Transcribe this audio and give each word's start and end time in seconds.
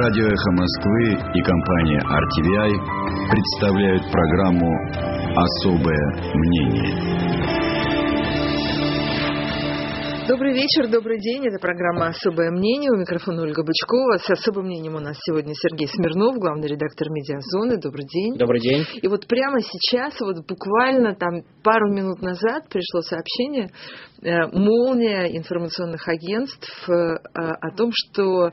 Радио 0.00 0.26
«Эхо 0.28 0.52
Москвы» 0.52 1.18
и 1.34 1.42
компания 1.42 1.98
RTVI 1.98 2.70
представляют 3.28 4.04
программу 4.12 4.70
«Особое 5.34 6.06
мнение». 6.34 7.67
Добрый 10.28 10.52
вечер, 10.52 10.90
добрый 10.90 11.18
день. 11.18 11.46
Это 11.46 11.58
программа 11.58 12.08
«Особое 12.08 12.50
мнение». 12.50 12.90
У 12.92 13.00
микрофона 13.00 13.44
Ольга 13.44 13.62
Бычкова. 13.64 14.18
С 14.18 14.28
особым 14.28 14.66
мнением 14.66 14.96
у 14.96 14.98
нас 14.98 15.16
сегодня 15.22 15.54
Сергей 15.54 15.88
Смирнов, 15.88 16.36
главный 16.36 16.68
редактор 16.68 17.08
«Медиазоны». 17.08 17.80
Добрый 17.80 18.04
день. 18.04 18.36
Добрый 18.36 18.60
день. 18.60 18.84
И 19.00 19.08
вот 19.08 19.26
прямо 19.26 19.62
сейчас, 19.62 20.20
вот 20.20 20.46
буквально 20.46 21.14
там 21.14 21.44
пару 21.64 21.90
минут 21.90 22.20
назад 22.20 22.68
пришло 22.68 23.00
сообщение 23.00 23.70
э, 24.20 24.48
«Молния» 24.52 25.34
информационных 25.34 26.06
агентств 26.06 26.90
э, 26.90 26.92
о 27.32 27.70
том, 27.74 27.90
что 27.94 28.50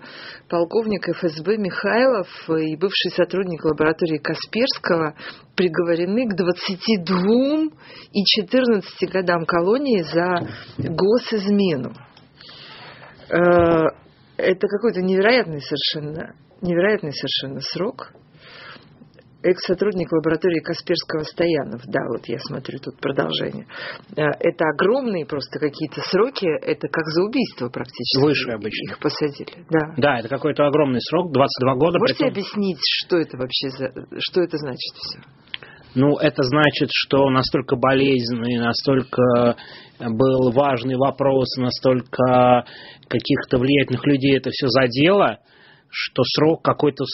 полковник 0.48 1.09
ФСБ 1.09 1.57
Михайлов 1.57 2.30
и 2.52 2.77
бывший 2.77 3.12
сотрудник 3.12 3.66
лаборатории 3.66 4.20
Касперского 4.20 5.13
приговорены 5.55 6.27
к 6.27 6.36
22 6.36 7.72
и 8.12 8.23
14 8.23 9.12
годам 9.12 9.45
колонии 9.45 10.02
за 10.02 10.48
госизмену. 10.78 11.94
Э, 13.30 14.05
это 14.38 14.68
какой-то 14.68 15.02
невероятный 15.02 15.62
совершенно, 15.62 16.36
невероятный 16.62 17.14
совершенно 17.14 17.62
срок. 17.62 18.12
Экс-сотрудник 19.41 20.12
лаборатории 20.12 20.59
Касперского 20.59 21.22
Стоянов, 21.22 21.84
да, 21.86 22.00
вот 22.09 22.26
я 22.26 22.40
смотрю 22.40 22.80
тут 22.80 23.00
продолжение. 23.00 23.67
Э, 24.17 24.23
это 24.40 24.66
огромные 24.73 25.26
просто 25.26 25.59
какие-то 25.59 26.02
сроки, 26.02 26.48
это 26.48 26.88
как 26.88 27.06
за 27.06 27.23
убийство 27.23 27.70
практически. 27.70 28.23
Выше 28.23 28.50
обычно. 28.50 28.92
Их 28.92 29.00
посадили, 29.00 29.66
да. 29.70 29.94
Да, 29.98 30.20
это 30.20 30.30
какой-то 30.30 30.66
огромный 30.66 31.00
срок, 31.00 31.31
22 31.31 31.76
года. 31.76 32.00
Можете 32.00 32.26
притом... 32.26 32.31
объяснить, 32.31 32.80
что 32.81 33.17
это 33.17 33.38
вообще 33.38 33.69
за, 33.69 33.92
что 34.17 34.42
это 34.42 34.58
значит 34.58 34.95
все? 34.95 35.19
Ну, 35.95 36.17
это 36.17 36.43
значит, 36.43 36.89
что 36.91 37.29
настолько 37.29 37.77
болезненный, 37.77 38.57
настолько 38.57 39.55
был 39.99 40.51
важный 40.51 40.95
вопрос, 40.97 41.55
настолько 41.57 42.65
каких-то 43.07 43.57
влиятельных 43.57 44.05
людей 44.05 44.38
это 44.38 44.49
все 44.51 44.67
задело, 44.67 45.39
что 45.89 46.23
срок 46.25 46.61
какой-то 46.63 47.05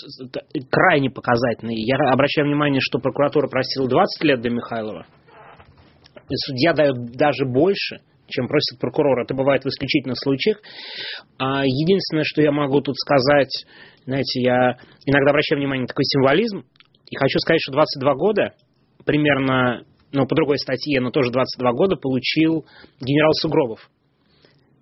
крайне 0.72 1.12
показательный. 1.12 1.76
Я 1.76 1.98
обращаю 2.12 2.48
внимание, 2.48 2.82
что 2.82 2.98
прокуратура 2.98 3.48
просила 3.48 3.88
20 3.88 4.24
лет 4.24 4.42
для 4.42 4.50
Михайлова. 4.50 5.06
И 6.30 6.36
судья 6.48 6.74
дает 6.74 6.96
даже 7.16 7.46
больше, 7.46 8.00
чем 8.30 8.48
просит 8.48 8.80
прокурор. 8.80 9.22
Это 9.22 9.36
бывает 9.36 9.64
в 9.64 9.68
исключительных 9.68 10.18
случаях. 10.18 10.58
А 11.38 11.64
единственное, 11.66 12.24
что 12.24 12.42
я 12.42 12.52
могу 12.52 12.82
тут 12.82 12.96
сказать, 12.98 13.66
знаете, 14.06 14.42
я 14.42 14.78
иногда 15.06 15.30
обращаю 15.30 15.60
внимание 15.60 15.84
на 15.84 15.88
такой 15.88 16.06
символизм, 16.06 16.64
и 17.12 17.16
хочу 17.18 17.38
сказать, 17.40 17.62
что 17.62 17.74
22 17.74 18.16
года 18.16 18.54
примерно, 19.06 19.84
ну, 20.12 20.26
по 20.26 20.36
другой 20.36 20.58
статье, 20.58 21.00
но 21.00 21.12
тоже 21.12 21.32
22 21.32 21.72
года, 21.74 21.96
получил 21.96 22.66
генерал 23.00 23.32
Сугробов. 23.34 23.90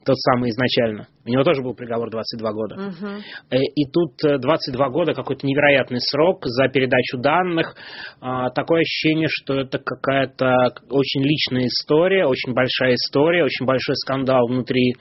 Тот 0.05 0.17
самый 0.17 0.49
изначально. 0.49 1.07
У 1.25 1.29
него 1.29 1.43
тоже 1.43 1.61
был 1.61 1.75
приговор 1.75 2.09
22 2.09 2.53
года. 2.53 2.75
Угу. 2.75 3.59
И 3.59 3.85
тут 3.91 4.41
22 4.41 4.87
э, 4.87 4.89
года, 4.89 5.13
какой-то 5.13 5.45
невероятный 5.45 5.99
срок 5.99 6.45
за 6.45 6.69
передачу 6.69 7.17
данных. 7.17 7.75
А, 8.21 8.49
такое 8.49 8.81
ощущение, 8.81 9.27
что 9.29 9.59
это 9.59 9.77
какая-то 9.77 10.73
очень 10.89 11.21
личная 11.21 11.67
история, 11.67 12.25
очень 12.25 12.53
большая 12.53 12.95
история, 12.95 13.43
очень 13.43 13.65
большой 13.65 13.95
скандал 13.97 14.47
внутри 14.47 14.95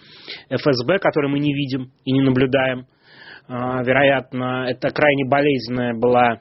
ФСБ, 0.50 0.98
который 0.98 1.30
мы 1.30 1.38
не 1.38 1.54
видим 1.54 1.92
и 2.04 2.12
не 2.12 2.20
наблюдаем. 2.20 2.86
А, 3.46 3.82
вероятно, 3.82 4.66
это 4.68 4.90
крайне 4.90 5.24
болезненная 5.26 5.94
была 5.94 6.40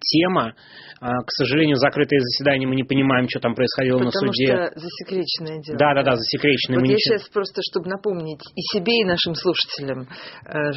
тема. 0.00 0.54
А, 1.00 1.12
к 1.18 1.30
сожалению, 1.30 1.76
закрытое 1.76 2.20
заседание, 2.20 2.66
мы 2.66 2.74
не 2.74 2.84
понимаем, 2.84 3.28
что 3.28 3.40
там 3.40 3.54
происходило 3.54 3.98
Потому 3.98 4.12
на 4.12 4.26
суде. 4.26 4.46
Потому 4.46 4.70
что 4.70 4.80
засекреченное 4.80 5.62
дело. 5.62 5.78
Да, 5.78 5.94
да, 5.94 6.02
да, 6.02 6.16
засекреченное. 6.16 6.80
Вот 6.80 6.86
я 6.86 6.94
ничего... 6.94 7.18
сейчас 7.18 7.28
просто, 7.28 7.60
чтобы 7.70 7.88
напомнить 7.88 8.40
и 8.54 8.60
себе, 8.72 9.00
и 9.00 9.04
нашим 9.04 9.34
слушателям, 9.34 10.08
э, 10.46 10.70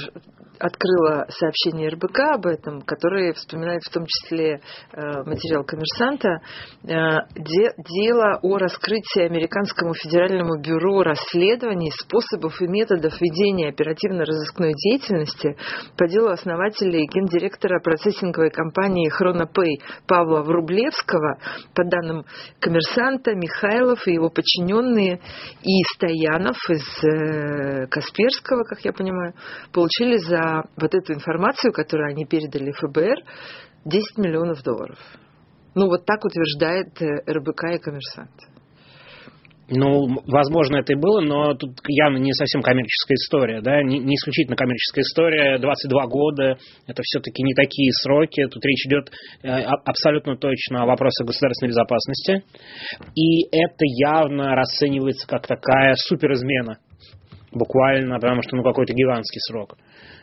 открыла 0.60 1.26
сообщение 1.30 1.90
РБК 1.90 2.20
об 2.36 2.46
этом, 2.48 2.82
которое 2.82 3.34
вспоминает 3.34 3.82
в 3.84 3.92
том 3.92 4.06
числе 4.06 4.60
э, 4.92 5.02
материал 5.24 5.64
коммерсанта. 5.64 6.42
Э, 6.84 7.26
дело 7.36 8.40
о 8.42 8.58
раскрытии 8.58 9.24
Американскому 9.24 9.94
федеральному 9.94 10.62
бюро 10.62 11.04
расследований 11.04 11.92
способов 11.92 12.62
и 12.62 12.68
методов 12.68 13.20
ведения 13.22 13.70
оперативно-розыскной 13.70 14.74
деятельности 14.74 15.56
по 15.98 16.08
делу 16.08 16.30
основателя 16.30 17.00
и 17.00 17.08
гендиректора 17.08 17.80
процессинговой 17.80 18.52
компании 18.52 19.10
«Хронопэй» 19.10 19.80
Павла 20.10 20.42
Врублевского, 20.42 21.38
по 21.76 21.84
данным 21.86 22.26
коммерсанта, 22.60 23.36
Михайлов 23.36 24.08
и 24.08 24.14
его 24.14 24.30
подчиненные 24.30 25.22
и 25.62 25.84
Стоянов 25.94 26.58
из 26.68 26.84
э, 27.04 27.86
Касперского, 27.88 28.64
как 28.64 28.80
я 28.84 28.92
понимаю, 28.92 29.36
получили 29.72 30.18
за 30.18 30.64
вот 30.78 30.96
эту 30.96 31.14
информацию, 31.14 31.72
которую 31.72 32.10
они 32.10 32.26
передали 32.26 32.72
ФБР, 32.72 33.24
10 33.86 34.18
миллионов 34.18 34.64
долларов. 34.64 34.98
Ну, 35.76 35.86
вот 35.86 36.06
так 36.06 36.26
утверждает 36.26 37.00
э, 37.02 37.32
РБК 37.32 37.76
и 37.76 37.78
коммерсант. 37.78 38.32
Ну, 39.72 40.08
возможно, 40.26 40.78
это 40.78 40.94
и 40.94 40.96
было, 40.96 41.22
но 41.22 41.54
тут 41.54 41.78
явно 41.88 42.18
не 42.18 42.34
совсем 42.34 42.62
коммерческая 42.62 43.16
история, 43.16 43.62
да, 43.62 43.84
не, 43.84 44.00
не 44.00 44.16
исключительно 44.16 44.56
коммерческая 44.56 45.04
история, 45.04 45.60
22 45.60 46.08
года, 46.08 46.58
это 46.88 47.02
все-таки 47.04 47.44
не 47.44 47.54
такие 47.54 47.92
сроки, 48.02 48.48
тут 48.48 48.66
речь 48.66 48.86
идет 48.88 49.12
э, 49.44 49.48
абсолютно 49.86 50.38
точно 50.38 50.84
о 50.84 50.86
вопросах 50.88 51.28
государственной 51.28 51.70
безопасности, 51.70 52.44
и 53.16 53.44
это 53.52 53.86
явно 54.02 54.56
расценивается 54.56 55.28
как 55.28 55.46
такая 55.46 55.94
суперизмена, 55.96 56.80
буквально, 57.52 58.16
потому 58.16 58.42
что, 58.42 58.56
ну, 58.56 58.64
какой-то 58.64 58.94
гигантский 58.94 59.40
срок 59.42 59.78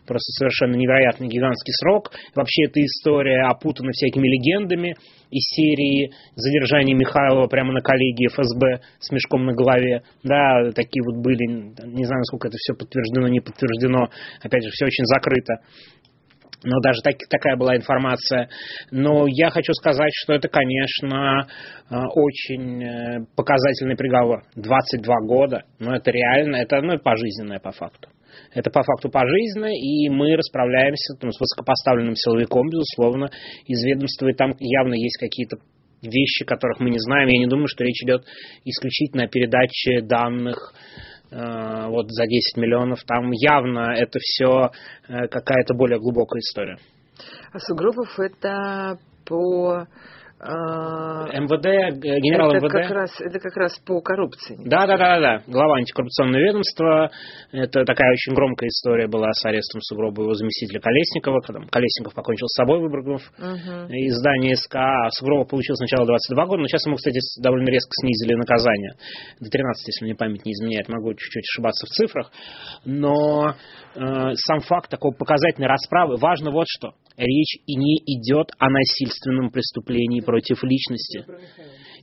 просто 0.07 0.33
совершенно 0.39 0.77
невероятный 0.77 1.29
гигантский 1.29 1.73
срок. 1.73 2.13
Вообще 2.35 2.65
эта 2.65 2.81
история 2.81 3.43
опутана 3.49 3.91
всякими 3.93 4.27
легендами 4.27 4.95
из 5.31 5.43
серии 5.55 6.13
задержания 6.35 6.95
Михайлова 6.95 7.47
прямо 7.49 7.73
на 7.73 7.81
коллегии 7.81 8.29
ФСБ 8.29 8.81
с 9.01 9.11
мешком 9.11 9.45
на 9.45 9.53
голове. 9.53 10.03
Да, 10.23 10.71
такие 10.73 11.03
вот 11.05 11.23
были, 11.23 11.45
не 11.47 12.05
знаю, 12.05 12.21
насколько 12.21 12.49
это 12.49 12.57
все 12.59 12.75
подтверждено, 12.75 13.29
не 13.29 13.41
подтверждено. 13.41 14.09
Опять 14.43 14.65
же, 14.65 14.71
все 14.71 14.87
очень 14.87 15.05
закрыто 15.05 15.61
но 16.67 16.81
даже 16.81 17.01
так, 17.03 17.15
такая 17.31 17.57
была 17.57 17.77
информация. 17.77 18.49
Но 18.91 19.27
я 19.29 19.51
хочу 19.51 19.73
сказать, 19.75 20.13
что 20.15 20.33
это, 20.33 20.49
конечно, 20.49 21.47
э, 21.91 21.95
очень 22.15 22.83
э, 22.83 23.27
показательный 23.37 23.97
приговор. 23.97 24.43
22 24.57 25.15
года, 25.27 25.65
но 25.79 25.95
это 25.95 26.11
реально, 26.11 26.57
это 26.57 26.81
ну, 26.83 26.99
пожизненное 26.99 27.61
по 27.61 27.73
факту. 27.73 28.09
Это 28.53 28.71
по 28.71 28.83
факту 28.83 29.09
пожизненно, 29.11 29.73
и 29.73 30.09
мы 30.09 30.37
расправляемся 30.37 31.15
там, 31.21 31.31
с 31.31 31.41
высокопоставленным 31.41 32.15
силовиком, 32.17 32.69
безусловно, 32.69 33.31
из 33.67 33.85
ведомства, 33.85 34.29
и 34.29 34.35
там 34.35 34.53
явно 34.59 34.95
есть 34.95 35.19
какие-то 35.19 35.59
вещи, 36.03 36.45
которых 36.45 36.81
мы 36.81 36.91
не 36.91 36.99
знаем. 36.99 37.29
Я 37.29 37.39
не 37.39 37.47
думаю, 37.47 37.69
что 37.69 37.85
речь 37.85 38.03
идет 38.03 38.25
исключительно 38.65 39.25
о 39.25 39.29
передаче 39.29 40.01
данных 40.03 40.75
э, 41.31 41.87
вот 41.89 42.11
за 42.11 42.27
10 42.27 42.57
миллионов. 42.57 43.03
Там 43.05 43.31
явно 43.33 43.95
это 43.97 44.19
все 44.21 44.71
э, 45.09 45.29
какая-то 45.29 45.75
более 45.75 45.99
глубокая 45.99 46.41
история. 46.41 46.79
А 47.53 47.59
Сугробов 47.59 48.19
это 48.19 48.99
по 49.25 49.87
МВД, 50.39 51.67
э, 51.67 52.21
генерал 52.21 52.53
это 52.53 52.67
МВД. 52.67 52.73
Как 52.73 52.91
раз, 52.91 53.11
это 53.21 53.39
как 53.39 53.57
раз 53.57 53.79
по 53.79 54.03
коррупции. 54.03 54.57
Да, 54.59 54.87
да, 54.87 54.99
да, 54.99 55.19
да. 55.19 55.43
Глава 55.47 55.77
антикоррупционного 55.79 56.43
ведомства. 56.43 57.11
Это 57.53 57.85
такая 57.85 58.13
очень 58.13 58.35
громкая 58.35 58.69
история 58.69 59.09
была 59.09 59.33
с 59.33 59.43
арестом 59.47 59.81
Сугроба 59.81 60.23
его 60.25 60.35
заместителя 60.35 60.81
Колесникова, 60.81 61.41
когда 61.41 61.61
Колесников 61.71 62.13
покончил 62.13 62.49
с 62.49 62.57
собой, 62.57 62.81
выбрав 62.81 63.07
угу. 63.07 63.93
из 63.95 64.15
здания 64.19 64.57
СК. 64.57 64.77
А 64.77 65.11
Сугрова 65.11 65.45
получил 65.45 65.75
сначала 65.77 66.05
22 66.07 66.47
года, 66.47 66.61
но 66.61 66.69
сейчас 66.69 66.85
ему, 66.85 66.97
кстати, 66.97 67.19
довольно 67.41 67.71
резко 67.71 67.91
снизили 67.93 68.35
наказание. 68.35 68.93
До 69.41 69.49
13, 69.49 69.89
если 69.89 70.05
мне 70.05 70.15
память 70.15 70.45
не 70.45 70.53
изменяет. 70.53 70.89
Могу 70.89 71.15
чуть-чуть 71.15 71.45
ошибаться 71.45 71.87
в 71.87 71.91
цифрах. 71.91 72.31
Но 72.85 73.55
э, 73.95 74.35
сам 74.35 74.61
факт 74.61 74.91
такой 74.91 75.13
показательной 75.17 75.69
расправы, 75.69 76.17
важно 76.17 76.51
вот 76.51 76.67
что. 76.69 76.93
Речь 77.17 77.57
и 77.67 77.77
не 77.77 77.97
идет 78.05 78.51
о 78.59 78.69
насильственном 78.69 79.51
преступлении 79.51 80.21
против 80.27 80.63
личности. 80.63 81.25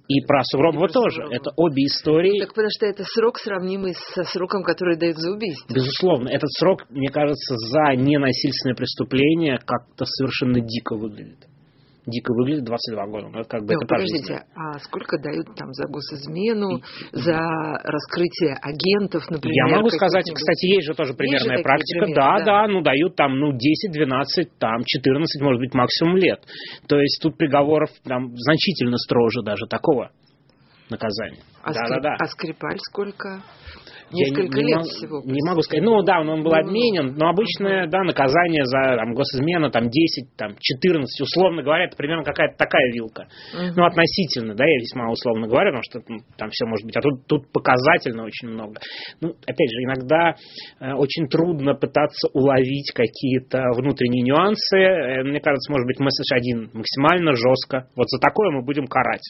И 0.08 0.20
про 0.25 0.44
Сугробова 0.44 0.90
тоже. 0.90 1.24
Это 1.31 1.52
обе 1.56 1.86
истории. 1.86 2.40
Так 2.40 2.50
потому 2.50 2.70
что 2.72 2.86
это 2.88 3.04
срок, 3.06 3.38
сравнимый 3.38 3.94
со 3.94 4.24
сроком, 4.24 4.64
который 4.64 4.98
дают 4.98 5.18
за 5.18 5.31
убийство. 5.31 5.74
Безусловно. 5.74 6.30
Этот 6.30 6.52
срок, 6.60 6.90
мне 6.90 7.10
кажется, 7.10 7.56
за 7.56 7.96
ненасильственное 7.96 8.75
преступление 8.75 9.60
как-то 9.60 10.06
совершенно 10.06 10.60
дико 10.60 10.96
выглядит. 10.96 11.48
Дико 12.05 12.33
выглядит 12.33 12.65
22 12.65 13.07
года. 13.07 13.27
Ну, 13.29 13.44
как 13.44 13.61
бы 13.61 13.73
ну, 13.73 13.79
это 13.79 13.88
подождите, 13.88 14.44
а 14.55 14.79
сколько 14.79 15.17
дают 15.17 15.55
там 15.55 15.71
за 15.73 15.88
госизмену, 15.88 16.77
и, 16.77 16.83
за 17.11 17.39
раскрытие 17.83 18.55
агентов, 18.61 19.23
например? 19.29 19.67
Я 19.67 19.75
могу 19.77 19.89
сказать, 19.89 20.25
кстати, 20.33 20.65
есть 20.65 20.88
же 20.88 20.94
тоже 20.94 21.13
примерная 21.13 21.57
есть 21.57 21.63
практика. 21.63 22.05
Примеры, 22.05 22.15
да, 22.15 22.38
да, 22.39 22.45
да, 22.45 22.67
ну 22.67 22.81
дают 22.81 23.15
там 23.15 23.39
ну 23.39 23.53
10, 23.53 23.91
12, 23.91 24.57
там 24.59 24.83
14, 24.85 25.41
может 25.41 25.59
быть, 25.59 25.73
максимум 25.73 26.17
лет. 26.17 26.41
То 26.88 27.00
есть 27.00 27.21
тут 27.21 27.38
приговоров 27.38 27.89
там 28.03 28.35
значительно 28.35 28.97
строже 28.97 29.41
даже 29.44 29.67
такого 29.67 30.11
наказания. 30.89 31.39
А, 31.63 31.73
да, 31.73 31.85
скрип... 31.85 31.89
да, 31.89 32.09
да. 32.09 32.15
а 32.19 32.27
Скрипаль 32.27 32.79
сколько? 32.79 33.41
Несколько 34.13 34.60
я 34.62 34.68
лет 34.68 34.81
не, 34.83 34.89
всего. 34.89 35.21
Не 35.25 35.42
могу 35.48 35.62
сказать. 35.62 35.83
Ну 35.83 36.01
да, 36.04 36.21
он 36.21 36.44
был 36.44 36.51
ну, 36.51 36.57
обменен, 36.57 37.15
но 37.18 37.30
обычное, 37.30 37.88
да, 37.88 38.04
наказание 38.04 38.65
за 38.65 38.95
там, 38.98 39.13
госизмену 39.13 39.71
там 39.71 39.89
10, 39.89 40.36
там 40.38 40.56
14, 40.60 41.21
условно 41.21 41.63
говоря, 41.63 41.86
это 41.86 41.98
примерно 41.98 42.24
какая-то 42.24 42.56
такая 42.57 42.92
вилка. 42.92 43.27
Угу. 43.54 43.74
Ну, 43.75 43.86
относительно, 43.86 44.56
да, 44.56 44.65
я 44.65 44.77
весьма 44.80 45.10
условно 45.10 45.48
говорю, 45.48 45.71
потому 45.71 45.83
что 45.83 46.00
ну, 46.07 46.19
там 46.38 46.50
все 46.51 46.65
может 46.65 46.86
быть. 46.86 46.95
А 46.98 47.01
тут, 47.01 47.25
тут 47.27 47.51
показательно 47.51 48.24
очень 48.24 48.50
много. 48.50 48.80
Ну, 49.21 49.30
опять 49.30 49.71
же, 49.71 49.83
иногда 49.83 50.36
э, 50.80 50.94
очень 50.94 51.27
трудно 51.27 51.74
пытаться 51.74 52.30
уловить 52.33 52.92
какие-то 52.94 53.71
внутренние 53.75 54.24
нюансы. 54.24 54.77
Э, 54.77 55.24
мне 55.24 55.39
кажется, 55.39 55.71
может 55.71 55.88
быть, 55.88 56.00
месседж 56.00 56.33
один 56.33 56.69
максимально 56.74 57.33
жестко. 57.33 57.89
Вот 57.95 58.10
за 58.10 58.19
такое 58.19 58.51
мы 58.51 58.63
будем 58.63 58.88
карать. 58.88 59.24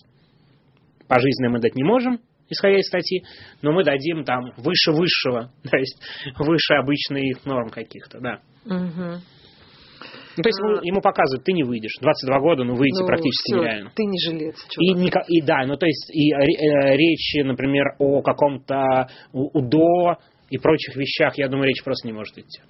Пожизненно 1.07 1.51
мы 1.51 1.59
дать 1.59 1.75
не 1.75 1.83
можем, 1.83 2.19
исходя 2.49 2.77
из 2.77 2.87
статьи, 2.87 3.23
но 3.61 3.71
мы 3.71 3.83
дадим 3.83 4.23
там 4.23 4.53
выше 4.57 4.91
высшего, 4.91 5.51
то 5.69 5.77
есть 5.77 5.99
выше 6.37 6.73
обычных 6.75 7.45
норм 7.45 7.69
каких-то, 7.69 8.19
да. 8.19 8.39
Угу. 8.65 9.21
Ну, 10.35 10.41
то 10.41 10.49
есть 10.49 10.59
а... 10.61 10.81
ему 10.83 11.01
показывают, 11.01 11.43
ты 11.43 11.53
не 11.53 11.63
выйдешь. 11.63 11.95
22 12.01 12.39
года, 12.39 12.63
ну, 12.63 12.75
выйти 12.75 13.01
ну, 13.01 13.07
практически 13.07 13.51
все, 13.51 13.61
нереально. 13.61 13.91
Ты 13.95 14.03
не 14.03 14.19
жилец. 14.19 14.55
И, 14.79 14.93
не, 14.93 15.11
и 15.27 15.41
да, 15.41 15.65
ну, 15.65 15.77
то 15.77 15.85
есть 15.85 16.09
и 16.11 16.33
э, 16.33 16.97
речи, 16.97 17.43
например, 17.43 17.95
о 17.99 18.21
каком-то 18.21 19.09
УДО 19.31 20.17
и 20.49 20.57
прочих 20.57 20.95
вещах, 20.95 21.37
я 21.37 21.47
думаю, 21.47 21.67
речь 21.67 21.83
просто 21.83 22.07
не 22.07 22.13
может 22.13 22.37
идти. 22.37 22.61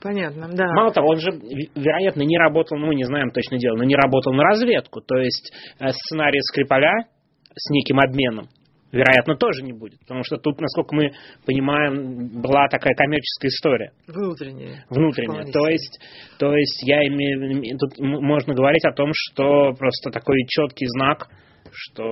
Понятно, 0.00 0.48
да. 0.52 0.72
Мало 0.72 0.92
того, 0.92 1.10
он 1.10 1.18
же, 1.18 1.30
вероятно, 1.30 2.22
не 2.22 2.36
работал, 2.36 2.76
ну, 2.76 2.88
мы 2.88 2.94
не 2.96 3.04
знаем 3.04 3.30
точно 3.30 3.58
дело, 3.58 3.76
но 3.76 3.84
не 3.84 3.94
работал 3.94 4.32
на 4.32 4.42
разведку. 4.42 5.00
То 5.00 5.16
есть 5.16 5.52
э, 5.78 5.88
сценарий 5.90 6.40
Скрипаля 6.40 7.06
с 7.54 7.70
неким 7.70 8.00
обменом, 8.00 8.48
вероятно, 8.92 9.36
тоже 9.36 9.62
не 9.62 9.72
будет. 9.72 9.98
Потому 10.00 10.22
что 10.24 10.36
тут, 10.36 10.60
насколько 10.60 10.94
мы 10.94 11.12
понимаем, 11.46 12.40
была 12.40 12.68
такая 12.68 12.94
коммерческая 12.94 13.48
история. 13.48 13.92
Внутренняя. 14.06 14.84
Внутренняя. 14.90 15.50
То 15.50 15.66
есть, 15.68 16.00
то 16.38 16.54
есть 16.54 16.82
я 16.82 17.06
имею, 17.06 17.78
тут 17.78 17.98
можно 17.98 18.54
говорить 18.54 18.84
о 18.84 18.92
том, 18.92 19.10
что 19.12 19.72
просто 19.72 20.10
такой 20.10 20.44
четкий 20.46 20.86
знак, 20.88 21.28
что... 21.72 22.04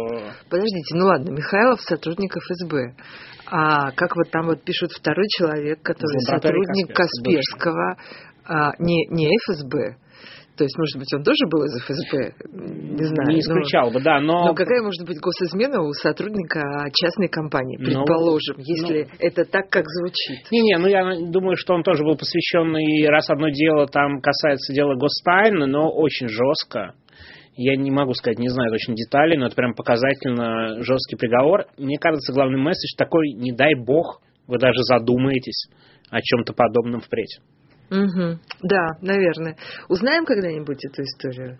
Подождите, 0.48 0.94
ну 0.94 1.04
ладно, 1.06 1.30
Михайлов 1.30 1.80
сотрудник 1.82 2.34
ФСБ. 2.34 2.94
А 3.46 3.90
как 3.92 4.16
вот 4.16 4.30
там 4.30 4.46
вот 4.46 4.62
пишут 4.62 4.92
второй 4.92 5.26
человек, 5.28 5.82
который 5.82 6.20
сотрудник 6.20 6.94
Касперского, 6.94 7.96
а, 8.46 8.72
не, 8.78 9.06
не 9.08 9.28
ФСБ, 9.44 9.96
то 10.60 10.64
есть, 10.64 10.76
может 10.76 10.98
быть, 11.00 11.08
он 11.16 11.24
тоже 11.24 11.48
был 11.48 11.64
из 11.64 11.72
ФСБ, 11.80 12.36
не 12.52 13.04
знаю. 13.08 13.32
Не 13.32 13.40
исключал 13.40 13.86
но, 13.86 13.92
бы, 13.96 14.04
да, 14.04 14.20
но... 14.20 14.44
Но 14.44 14.54
какая 14.54 14.82
может 14.82 15.08
быть 15.08 15.16
госизмена 15.16 15.80
у 15.80 15.90
сотрудника 15.94 16.60
частной 16.92 17.28
компании, 17.28 17.78
ну, 17.80 18.04
предположим, 18.04 18.56
ну, 18.58 18.62
если 18.62 19.08
ну, 19.08 19.16
это 19.20 19.46
так, 19.46 19.70
как 19.70 19.84
звучит? 19.88 20.52
Не-не, 20.52 20.76
ну 20.76 20.86
я 20.86 21.16
думаю, 21.32 21.56
что 21.56 21.72
он 21.72 21.82
тоже 21.82 22.04
был 22.04 22.14
посвящен, 22.14 22.76
и 22.76 23.06
раз 23.06 23.30
одно 23.30 23.48
дело 23.48 23.86
там 23.86 24.20
касается 24.20 24.74
дела 24.74 24.96
гостайны, 24.96 25.64
но 25.64 25.90
очень 25.90 26.28
жестко. 26.28 26.92
Я 27.56 27.74
не 27.76 27.90
могу 27.90 28.12
сказать, 28.12 28.38
не 28.38 28.50
знаю 28.50 28.70
точно 28.70 28.94
детали, 28.94 29.38
но 29.38 29.46
это 29.46 29.56
прям 29.56 29.72
показательно 29.72 30.82
жесткий 30.82 31.16
приговор. 31.16 31.68
Мне 31.78 31.96
кажется, 31.96 32.34
главный 32.34 32.60
месседж 32.60 32.98
такой, 32.98 33.32
не 33.32 33.52
дай 33.52 33.74
бог, 33.74 34.20
вы 34.46 34.58
даже 34.58 34.82
задумаетесь 34.82 35.70
о 36.10 36.20
чем-то 36.20 36.52
подобном 36.52 37.00
впредь. 37.00 37.40
Угу. 37.90 38.38
Да, 38.62 38.86
наверное. 39.02 39.56
Узнаем 39.88 40.24
когда-нибудь 40.24 40.84
эту 40.84 41.02
историю? 41.02 41.58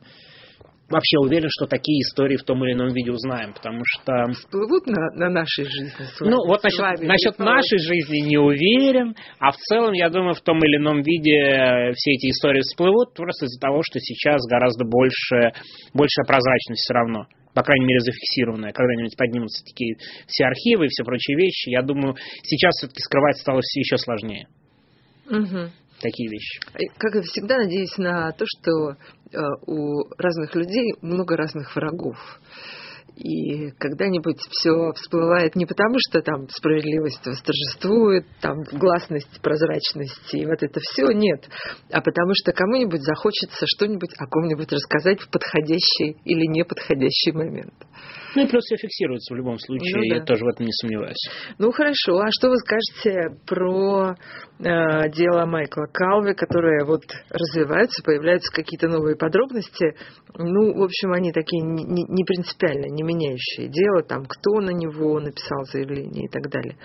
Вообще 0.91 1.19
уверен, 1.19 1.49
что 1.49 1.67
такие 1.67 2.01
истории 2.03 2.37
в 2.37 2.43
том 2.43 2.65
или 2.65 2.73
ином 2.73 2.89
виде 2.89 3.13
узнаем, 3.13 3.53
потому 3.55 3.81
что... 3.85 4.27
Всплывут 4.33 4.89
на, 4.89 5.11
на 5.15 5.31
нашей 5.31 5.65
жизни. 5.65 5.93
ну, 6.19 6.45
вот 6.49 6.65
насчет, 6.65 6.81
вами, 6.81 7.07
насчет 7.07 7.39
нашей 7.39 7.79
жизни 7.79 8.27
не 8.27 8.39
уверен, 8.39 9.15
а 9.39 9.53
в 9.53 9.57
целом, 9.57 9.93
я 9.93 10.11
думаю, 10.11 10.35
в 10.35 10.41
том 10.41 10.59
или 10.59 10.79
ином 10.79 11.03
виде 11.03 11.93
все 11.95 12.11
эти 12.11 12.31
истории 12.31 12.63
всплывут 12.63 13.15
просто 13.15 13.47
из-за 13.47 13.61
того, 13.61 13.83
что 13.85 14.01
сейчас 14.01 14.41
гораздо 14.51 14.85
больше, 14.85 15.53
большая 15.95 16.27
прозрачность 16.27 16.83
все 16.83 16.95
равно 16.95 17.27
по 17.53 17.65
крайней 17.65 17.85
мере, 17.85 17.99
зафиксированная. 17.99 18.73
Когда-нибудь 18.73 19.17
поднимутся 19.17 19.65
такие 19.65 19.97
все 20.29 20.45
архивы 20.45 20.87
и 20.87 20.89
все 20.89 21.03
прочие 21.03 21.37
вещи. 21.37 21.71
Я 21.71 21.83
думаю, 21.83 22.15
сейчас 22.45 22.75
все-таки 22.77 23.01
скрывать 23.01 23.39
стало 23.39 23.61
все 23.61 23.81
еще 23.81 23.97
сложнее. 23.97 24.47
Угу 25.29 25.71
такие 26.01 26.29
вещи. 26.29 26.61
Как 26.99 27.15
и 27.17 27.23
всегда, 27.23 27.59
надеюсь 27.59 27.97
на 27.99 28.33
то, 28.33 28.45
что 28.47 28.91
э, 28.91 29.39
у 29.67 30.03
разных 30.19 30.55
людей 30.55 30.95
много 31.03 31.37
разных 31.37 31.75
врагов. 31.77 32.17
И 33.21 33.71
когда-нибудь 33.73 34.39
все 34.51 34.93
всплывает 34.95 35.55
не 35.55 35.67
потому, 35.67 35.97
что 35.99 36.23
там 36.23 36.49
справедливость 36.49 37.27
восторжествует, 37.27 38.25
там 38.41 38.63
гласность, 38.73 39.41
прозрачность 39.43 40.33
и 40.33 40.47
вот 40.47 40.63
это 40.63 40.81
все, 40.81 41.13
нет, 41.13 41.47
а 41.93 42.01
потому 42.01 42.33
что 42.35 42.53
кому-нибудь 42.53 43.03
захочется 43.03 43.67
что-нибудь 43.67 44.15
о 44.19 44.27
ком-нибудь 44.27 44.73
рассказать 44.73 45.21
в 45.21 45.31
подходящий 45.31 46.17
или 46.25 46.47
неподходящий 46.47 47.33
момент. 47.33 47.75
Ну 48.35 48.45
и 48.45 48.47
плюс 48.47 48.65
все 48.65 48.77
фиксируется 48.77 49.35
в 49.35 49.37
любом 49.37 49.59
случае, 49.59 49.97
ну, 49.97 50.09
да. 50.09 50.17
я 50.17 50.25
тоже 50.25 50.45
в 50.45 50.49
этом 50.49 50.65
не 50.65 50.73
сомневаюсь. 50.73 51.29
Ну 51.59 51.73
хорошо, 51.73 52.19
а 52.19 52.29
что 52.31 52.49
вы 52.49 52.57
скажете 52.59 53.37
про 53.47 54.15
э, 54.61 55.11
дело 55.11 55.47
Майкла 55.47 55.87
Калви, 55.93 56.35
которое 56.35 56.85
вот 56.85 57.03
развивается, 57.29 58.03
появляются 58.03 58.53
какие-то 58.53 58.89
новые 58.89 59.17
подробности? 59.17 59.97
Ну, 60.39 60.79
в 60.79 60.83
общем, 60.83 61.13
они 61.13 61.33
такие 61.33 61.63
не, 61.63 61.85
не, 61.85 62.05
не 62.05 62.25
принципиально, 62.25 62.87
не 62.87 63.03
меняющие 63.11 63.69
дело, 63.69 64.03
там, 64.03 64.25
кто 64.25 64.61
на 64.61 64.71
него 64.71 65.19
написал 65.21 65.65
заявление 65.65 66.27
и 66.27 66.29
так 66.29 66.51
далее. 66.51 66.77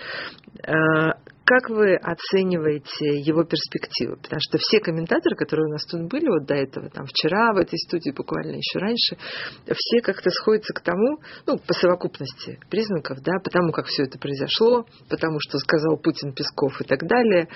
Э, 0.66 1.12
как 1.46 1.70
вы 1.70 1.94
оцениваете 1.94 3.20
его 3.20 3.44
перспективы? 3.44 4.16
Потому 4.16 4.40
что 4.40 4.58
все 4.58 4.80
комментаторы, 4.80 5.36
которые 5.36 5.68
у 5.68 5.70
нас 5.70 5.86
тут 5.86 6.10
были 6.10 6.28
вот 6.28 6.44
до 6.46 6.54
этого, 6.54 6.90
там 6.90 7.06
вчера 7.06 7.52
в 7.52 7.58
этой 7.58 7.78
студии, 7.78 8.10
буквально 8.10 8.56
еще 8.56 8.80
раньше, 8.80 9.16
все 9.64 10.00
как-то 10.02 10.30
сходятся 10.30 10.74
к 10.74 10.80
тому, 10.80 11.18
ну, 11.46 11.58
по 11.58 11.72
совокупности 11.72 12.58
признаков, 12.68 13.18
да, 13.22 13.34
потому 13.44 13.70
как 13.70 13.86
все 13.86 14.04
это 14.04 14.18
произошло, 14.18 14.86
потому 15.08 15.38
что 15.38 15.58
сказал 15.58 15.96
Путин, 15.98 16.32
Песков 16.32 16.80
и 16.80 16.84
так 16.84 17.06
далее, 17.06 17.48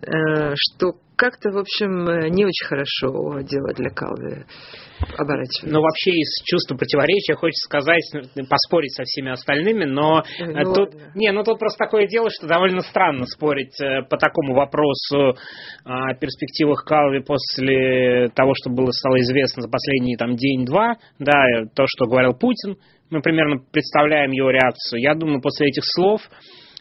э, 0.00 0.54
что 0.56 0.94
как-то, 1.16 1.50
в 1.50 1.58
общем, 1.58 2.30
не 2.34 2.44
очень 2.44 2.66
хорошо 2.66 3.40
дело 3.40 3.72
для 3.74 3.90
Калви 3.90 4.44
оборачивается. 5.18 5.66
Ну, 5.66 5.80
вообще, 5.80 6.12
из 6.12 6.42
чувства 6.44 6.76
противоречия 6.76 7.34
хочется 7.34 7.66
сказать, 7.66 8.02
ну, 8.12 8.46
поспорить 8.46 8.94
со 8.94 9.04
всеми 9.04 9.30
остальными, 9.30 9.84
но 9.84 10.22
ну, 10.40 10.74
тут, 10.74 10.94
не, 11.14 11.30
ну 11.32 11.42
тут 11.44 11.58
просто 11.58 11.78
такое 11.78 12.06
дело, 12.06 12.30
что 12.30 12.46
довольно 12.46 12.80
странно 12.80 13.26
спорить 13.26 13.78
э, 13.80 14.02
по 14.08 14.16
такому 14.16 14.54
вопросу 14.54 15.36
о 15.84 16.14
перспективах 16.14 16.84
Калви 16.84 17.20
после 17.20 18.28
того, 18.34 18.52
что 18.54 18.70
было 18.70 18.90
стало 18.90 19.20
известно 19.20 19.62
за 19.62 19.68
последний 19.68 20.16
там 20.16 20.36
день-два, 20.36 20.96
да, 21.18 21.66
то, 21.74 21.84
что 21.86 22.06
говорил 22.06 22.34
Путин, 22.34 22.76
мы 23.10 23.20
примерно 23.20 23.56
представляем 23.72 24.30
его 24.30 24.50
реакцию. 24.50 25.00
Я 25.00 25.14
думаю, 25.14 25.40
после 25.40 25.68
этих 25.68 25.82
слов 25.84 26.22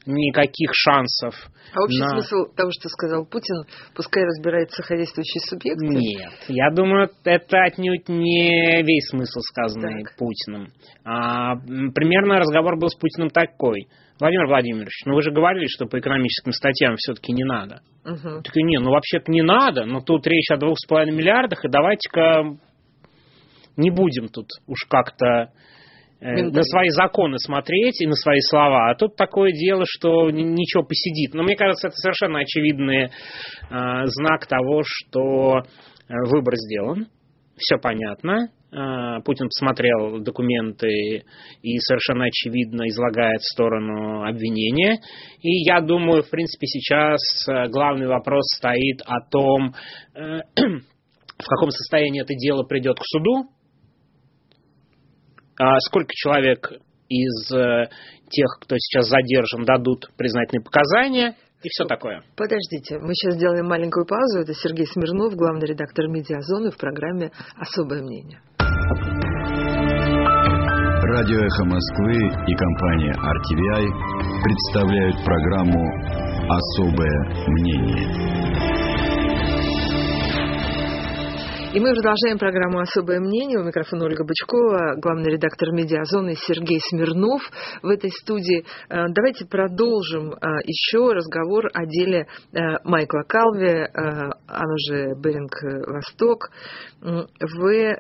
никаких 0.06 0.72
шансов. 0.74 1.36
А 1.74 1.84
общий 1.84 2.00
на... 2.00 2.10
смысл 2.10 2.46
того, 2.56 2.72
что 2.72 2.90
сказал 2.90 3.26
Путин, 3.26 3.64
пускай 3.96 4.24
разбирается 4.24 4.84
хозяйствующий 4.84 5.40
субъект? 5.42 5.82
Нет, 5.82 6.34
я 6.48 6.70
думаю, 6.72 7.10
это 7.24 7.64
отнюдь 7.64 8.10
не 8.10 8.84
весь 8.84 9.08
смысл 9.10 9.40
сказанный 9.42 10.04
так. 10.04 10.16
Путиным. 10.18 10.68
А, 11.04 11.56
примерно 11.56 12.40
разговор 12.40 12.78
был 12.78 12.90
с 12.90 12.96
Путиным 12.96 13.30
такой. 13.30 13.88
Владимир 14.20 14.48
Владимирович, 14.48 15.02
ну 15.06 15.16
вы 15.16 15.22
же 15.22 15.32
говорили, 15.32 15.66
что 15.68 15.86
по 15.86 16.00
экономическим 16.00 16.52
статьям 16.52 16.96
все-таки 16.98 17.34
не 17.34 17.44
надо. 17.44 17.82
Угу. 18.06 18.42
Так 18.44 18.56
не, 18.56 18.80
ну 18.80 18.92
вообще-то 18.92 19.32
не 19.32 19.42
надо, 19.42 19.86
но 19.86 20.02
тут 20.02 20.28
речь 20.28 20.52
о 20.52 20.58
двух 20.58 20.78
с 20.78 20.86
половиной 20.86 21.18
миллиардах, 21.18 21.66
и 21.66 21.70
давайте-ка 21.70 22.58
не 23.76 23.90
будем 23.90 24.28
тут 24.28 24.48
уж 24.68 24.86
как-то 24.88 25.52
Э, 26.24 26.42
на 26.42 26.64
свои 26.64 26.88
законы 26.90 27.38
смотреть 27.38 28.02
и 28.02 28.08
на 28.08 28.16
свои 28.16 28.40
слова. 28.40 28.90
А 28.90 28.96
тут 28.96 29.18
такое 29.18 29.52
дело, 29.52 29.84
что 29.86 30.32
ничего 30.32 30.84
посидит. 30.84 31.34
Но 31.34 31.44
мне 31.44 31.58
кажется, 31.58 31.88
это 31.88 31.98
совершенно 31.98 32.40
очевидный 32.40 33.06
э, 33.06 33.10
знак 33.70 34.48
того, 34.48 34.84
что 34.86 35.58
э, 35.58 36.14
выбор 36.32 36.56
сделан. 36.56 37.08
Все 37.58 37.78
понятно. 37.78 38.48
Э, 38.72 39.22
Путин 39.26 39.50
посмотрел 39.50 40.22
документы 40.22 41.24
и 41.62 41.78
совершенно 41.80 42.26
очевидно 42.26 42.88
излагает 42.88 43.42
сторону 43.42 44.24
обвинения. 44.24 45.00
И 45.42 45.66
я 45.66 45.82
думаю, 45.82 46.24
в 46.24 46.30
принципе, 46.30 46.68
сейчас 46.68 47.20
главный 47.70 48.08
вопрос 48.08 48.46
стоит 48.56 49.02
о 49.06 49.20
том, 49.30 49.76
в 50.16 51.46
каком 51.46 51.70
состоянии 51.70 52.22
это 52.22 52.34
дело 52.34 52.64
придет 52.64 52.98
к 52.98 53.04
суду, 53.04 53.50
а 55.60 55.80
сколько 55.80 56.10
человек 56.14 56.72
из 57.10 57.52
э, 57.52 57.90
тех, 58.30 58.48
кто 58.62 58.76
сейчас 58.78 59.08
задержан, 59.10 59.66
дадут 59.66 60.10
признательные 60.18 60.64
показания 60.64 61.36
и 61.64 61.70
все 61.70 61.86
такое. 61.86 62.24
Подождите, 62.36 63.00
мы 63.00 63.14
сейчас 63.14 63.36
сделаем 63.36 63.68
маленькую 63.68 64.06
паузу. 64.06 64.40
Это 64.40 64.54
Сергей 64.54 64.86
Смирнов, 64.88 65.36
главный 65.36 65.68
редактор 65.68 66.08
«Медиазоны» 66.08 66.72
в 66.72 66.78
программе 66.78 67.32
«Особое 67.56 68.02
мнение». 68.02 68.42
Радио 71.04 71.40
«Эхо 71.40 71.66
Москвы» 71.66 72.16
и 72.16 72.56
компания 72.56 73.14
RTVI 73.14 73.86
представляют 74.44 75.16
программу 75.24 75.84
«Особое 76.50 77.48
мнение». 77.48 78.73
И 81.74 81.80
мы 81.80 81.92
продолжаем 81.96 82.38
программу 82.38 82.82
«Особое 82.82 83.20
мнение». 83.20 83.58
У 83.58 83.64
микрофона 83.64 84.06
Ольга 84.06 84.24
Бычкова, 84.24 84.94
главный 85.02 85.32
редактор 85.32 85.72
«Медиазоны» 85.72 86.36
Сергей 86.36 86.80
Смирнов 86.80 87.42
в 87.82 87.88
этой 87.88 88.12
студии. 88.12 88.64
Э, 88.90 89.06
давайте 89.10 89.48
продолжим 89.48 90.34
э, 90.34 90.38
еще 90.66 91.14
разговор 91.14 91.72
о 91.74 91.88
деле 91.88 92.28
э, 92.54 92.78
Майкла 92.84 93.24
Калви, 93.28 93.88
оно 93.92 94.78
же 94.88 95.16
Беринг 95.20 95.52
Восток. 95.88 96.52
Вы 97.02 97.98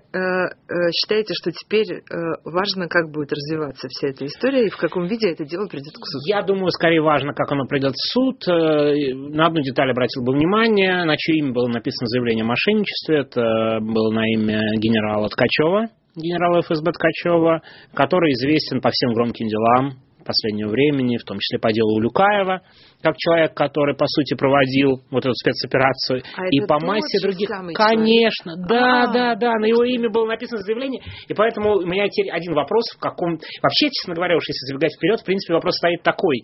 считаете, 0.94 1.34
что 1.34 1.52
теперь 1.52 2.04
важно, 2.46 2.88
как 2.88 3.12
будет 3.12 3.32
развиваться 3.34 3.88
вся 3.90 4.10
эта 4.10 4.26
история 4.26 4.68
и 4.68 4.70
в 4.70 4.78
каком 4.78 5.08
виде 5.08 5.32
это 5.32 5.46
дело 5.46 5.68
придет 5.68 5.94
к 5.94 6.06
суду? 6.06 6.24
Я 6.28 6.44
думаю, 6.44 6.70
скорее 6.70 7.02
важно, 7.02 7.34
как 7.34 7.52
оно 7.52 7.66
придет 7.66 7.94
в 7.94 8.14
суд. 8.14 8.38
На 8.48 9.48
одну 9.48 9.62
деталь 9.62 9.90
обратил 9.92 10.24
бы 10.24 10.34
внимание, 10.34 11.06
на 11.06 11.18
чье 11.18 11.40
имя 11.40 11.54
было 11.54 11.68
написано 11.68 12.08
заявление 12.08 12.44
о 12.44 12.48
мошенничестве. 12.48 13.22
Это 13.22 13.63
был 13.82 14.12
на 14.12 14.26
имя 14.34 14.60
генерала 14.78 15.30
Ткачева, 15.30 15.88
генерала 16.16 16.62
ФСБ 16.62 16.92
Ткачева, 16.92 17.62
который 17.94 18.32
известен 18.34 18.82
по 18.82 18.90
всем 18.90 19.14
громким 19.14 19.48
делам 19.48 19.98
последнего 20.24 20.70
времени, 20.70 21.18
в 21.18 21.24
том 21.24 21.38
числе 21.40 21.60
по 21.60 21.72
делу 21.72 21.96
Улюкаева, 21.98 22.62
как 23.02 23.18
человек, 23.18 23.54
который, 23.54 23.96
по 23.96 24.06
сути, 24.08 24.36
проводил 24.36 25.02
вот 25.12 25.26
эту 25.26 25.34
спецоперацию 25.34 26.24
а 26.38 26.48
и 26.50 26.62
по 26.62 26.80
массе 26.80 27.20
других. 27.22 27.50
Конечно, 27.76 28.54
человек? 28.54 28.70
да, 28.70 29.04
А-а-а. 29.04 29.14
да, 29.14 29.36
да, 29.36 29.54
на 29.60 29.66
его 29.66 29.84
имя 29.84 30.10
было 30.10 30.26
написано 30.26 30.62
заявление, 30.62 31.02
и 31.28 31.34
поэтому 31.34 31.76
у 31.76 31.86
меня 31.86 32.08
теперь 32.08 32.32
один 32.32 32.54
вопрос, 32.54 32.86
в 32.96 33.00
каком... 33.00 33.38
Вообще, 33.62 33.90
честно 33.92 34.16
говоря, 34.16 34.38
уж 34.38 34.44
если 34.48 34.74
забегать 34.74 34.96
вперед, 34.96 35.20
в 35.20 35.26
принципе, 35.26 35.54
вопрос 35.54 35.76
стоит 35.76 36.02
такой, 36.04 36.42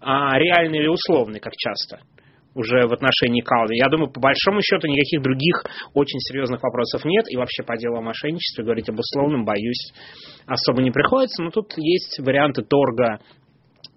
а, 0.00 0.38
реальный 0.38 0.78
или 0.78 0.88
условный, 0.88 1.40
как 1.40 1.52
часто 1.56 2.00
уже 2.54 2.86
в 2.86 2.92
отношении 2.92 3.40
Калви. 3.40 3.76
Я 3.76 3.88
думаю, 3.88 4.10
по 4.10 4.20
большому 4.20 4.60
счету 4.62 4.86
никаких 4.86 5.22
других 5.22 5.64
очень 5.94 6.18
серьезных 6.20 6.62
вопросов 6.62 7.04
нет. 7.04 7.24
И 7.30 7.36
вообще 7.36 7.62
по 7.62 7.76
делу 7.76 7.96
о 7.96 8.02
мошенничестве 8.02 8.64
говорить 8.64 8.88
об 8.88 8.98
условном, 8.98 9.44
боюсь, 9.44 9.92
особо 10.46 10.82
не 10.82 10.90
приходится. 10.90 11.42
Но 11.42 11.50
тут 11.50 11.74
есть 11.76 12.18
варианты 12.20 12.62
торга 12.62 13.20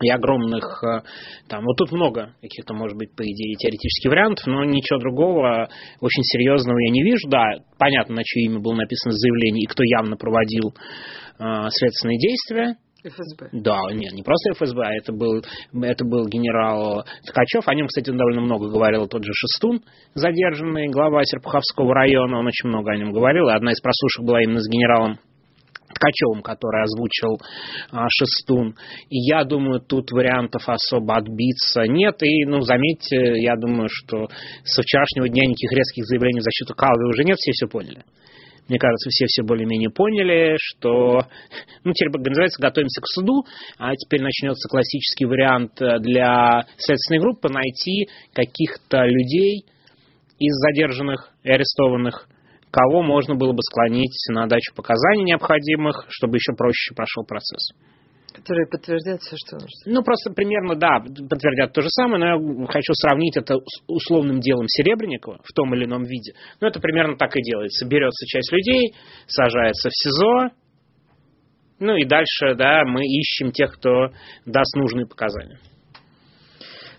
и 0.01 0.09
огромных, 0.09 0.83
э, 0.83 1.01
там, 1.47 1.63
вот 1.63 1.77
тут 1.77 1.91
много 1.91 2.33
каких-то, 2.41 2.73
может 2.73 2.97
быть, 2.97 3.15
по 3.15 3.23
идее, 3.23 3.55
теоретических 3.55 4.09
вариантов, 4.09 4.45
но 4.45 4.65
ничего 4.65 4.99
другого 4.99 5.69
очень 6.01 6.23
серьезного 6.23 6.77
я 6.79 6.91
не 6.91 7.03
вижу. 7.03 7.29
Да, 7.29 7.45
понятно, 7.77 8.15
на 8.15 8.23
чье 8.23 8.43
имя 8.43 8.59
было 8.59 8.73
написано 8.73 9.13
заявление 9.13 9.63
и 9.63 9.67
кто 9.67 9.83
явно 9.83 10.17
проводил 10.17 10.73
э, 11.39 11.69
следственные 11.69 12.17
действия, 12.17 12.75
ФСБ. 13.09 13.49
Да, 13.51 13.79
нет, 13.91 14.13
не 14.13 14.23
просто 14.23 14.53
ФСБ, 14.53 14.81
а 14.83 14.93
это 14.93 15.13
был, 15.13 15.41
это 15.81 16.05
был 16.05 16.27
генерал 16.27 17.05
Ткачев. 17.25 17.67
О 17.67 17.75
нем, 17.75 17.87
кстати, 17.87 18.09
довольно 18.09 18.41
много 18.41 18.69
говорил 18.69 19.07
тот 19.07 19.23
же 19.23 19.31
Шестун, 19.33 19.81
задержанный 20.13 20.87
глава 20.89 21.23
Серпуховского 21.23 21.93
района. 21.93 22.39
Он 22.39 22.47
очень 22.47 22.69
много 22.69 22.91
о 22.91 22.97
нем 22.97 23.11
говорил. 23.11 23.49
И 23.49 23.53
одна 23.53 23.71
из 23.71 23.81
прослушек 23.81 24.25
была 24.25 24.41
именно 24.41 24.59
с 24.59 24.69
генералом 24.69 25.19
Ткачевым, 25.95 26.41
который 26.41 26.83
озвучил 26.83 27.39
а, 27.91 28.07
Шестун. 28.09 28.75
И 29.09 29.17
я 29.29 29.45
думаю, 29.45 29.79
тут 29.79 30.11
вариантов 30.11 30.67
особо 30.67 31.15
отбиться 31.15 31.83
нет. 31.83 32.21
И, 32.21 32.45
ну, 32.45 32.61
заметьте, 32.61 33.41
я 33.41 33.55
думаю, 33.55 33.87
что 33.89 34.27
со 34.63 34.81
вчерашнего 34.81 35.29
дня 35.29 35.45
никаких 35.45 35.71
резких 35.71 36.05
заявлений 36.05 36.39
в 36.39 36.43
защиту 36.43 36.75
Калви 36.75 37.05
уже 37.05 37.23
нет, 37.23 37.37
все 37.37 37.51
все 37.53 37.67
поняли. 37.67 38.03
Мне 38.67 38.79
кажется, 38.79 39.09
все 39.09 39.25
все 39.27 39.43
более-менее 39.43 39.91
поняли, 39.91 40.55
что, 40.57 41.21
ну, 41.83 41.93
теперь, 41.93 42.11
называется, 42.11 42.61
готовимся 42.61 42.99
к 42.99 43.07
суду, 43.07 43.45
а 43.77 43.95
теперь 43.95 44.21
начнется 44.23 44.67
классический 44.67 45.25
вариант 45.25 45.73
для 45.75 46.65
следственной 46.77 47.19
группы 47.19 47.49
найти 47.49 48.07
каких-то 48.33 49.05
людей 49.05 49.65
из 50.39 50.53
задержанных 50.55 51.31
и 51.43 51.49
арестованных, 51.51 52.27
кого 52.71 53.03
можно 53.03 53.35
было 53.35 53.53
бы 53.53 53.61
склонить 53.61 54.17
на 54.29 54.47
дачу 54.47 54.73
показаний 54.75 55.23
необходимых, 55.23 56.05
чтобы 56.09 56.37
еще 56.37 56.53
проще 56.53 56.93
прошел 56.95 57.23
процесс. 57.23 57.71
Которые 58.45 58.67
подтвердят 58.67 59.21
все, 59.21 59.35
что 59.37 59.55
нужно. 59.55 59.69
Ну, 59.87 60.03
просто 60.03 60.29
примерно, 60.31 60.75
да, 60.75 60.99
подтвердят 60.99 61.73
то 61.73 61.81
же 61.81 61.87
самое, 61.89 62.19
но 62.19 62.61
я 62.61 62.67
хочу 62.67 62.93
сравнить 62.93 63.35
это 63.37 63.55
с 63.55 63.81
условным 63.87 64.39
делом 64.39 64.67
Серебренникова 64.67 65.39
в 65.43 65.51
том 65.53 65.73
или 65.73 65.85
ином 65.85 66.03
виде. 66.03 66.33
Ну, 66.61 66.67
это 66.67 66.79
примерно 66.79 67.17
так 67.17 67.35
и 67.35 67.41
делается. 67.41 67.87
Берется 67.87 68.23
часть 68.27 68.51
людей, 68.51 68.93
сажается 69.25 69.89
в 69.89 69.93
СИЗО, 69.93 70.51
ну 71.79 71.95
и 71.95 72.05
дальше, 72.05 72.53
да, 72.55 72.83
мы 72.85 73.01
ищем 73.03 73.51
тех, 73.51 73.73
кто 73.73 74.09
даст 74.45 74.75
нужные 74.75 75.07
показания. 75.07 75.57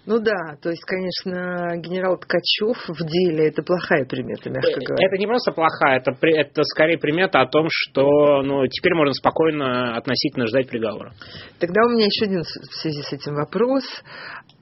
Ну 0.06 0.20
да, 0.20 0.56
то 0.62 0.70
есть, 0.70 0.84
конечно, 0.84 1.76
генерал 1.78 2.16
Ткачев 2.16 2.76
в 2.88 3.04
деле 3.04 3.48
это 3.48 3.62
плохая 3.64 4.04
примета, 4.04 4.50
мягко 4.50 4.80
э, 4.80 4.84
говоря. 4.84 5.04
Это 5.04 5.18
не 5.18 5.26
просто 5.26 5.50
плохая, 5.50 5.98
это, 5.98 6.12
это 6.22 6.62
скорее 6.62 6.96
примета 6.96 7.40
о 7.40 7.48
том, 7.48 7.66
что 7.68 8.42
ну, 8.42 8.64
теперь 8.68 8.94
можно 8.94 9.12
спокойно 9.14 9.96
относительно 9.96 10.46
ждать 10.46 10.68
приговора. 10.68 11.12
Тогда 11.58 11.80
у 11.86 11.90
меня 11.90 12.04
еще 12.06 12.26
один 12.26 12.42
в 12.42 12.74
связи 12.74 13.02
с 13.02 13.12
этим 13.12 13.34
вопрос. 13.34 13.82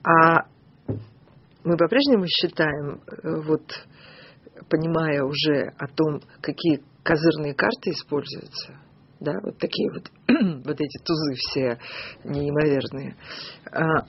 А 0.02 0.46
мы 1.62 1.76
по-прежнему 1.76 2.26
считаем, 2.26 3.02
э, 3.06 3.42
вот 3.46 3.62
понимая 4.70 5.24
уже 5.24 5.72
о 5.78 5.88
том, 5.88 6.20
какие 6.40 6.80
козырные 7.02 7.54
карты 7.54 7.90
используются, 7.90 8.78
да, 9.20 9.32
вот 9.42 9.58
такие 9.58 9.90
вот, 9.92 10.10
вот 10.64 10.80
эти 10.80 11.04
тузы 11.04 11.34
все 11.34 11.78
неимоверные, 12.24 13.16
а, 13.70 14.06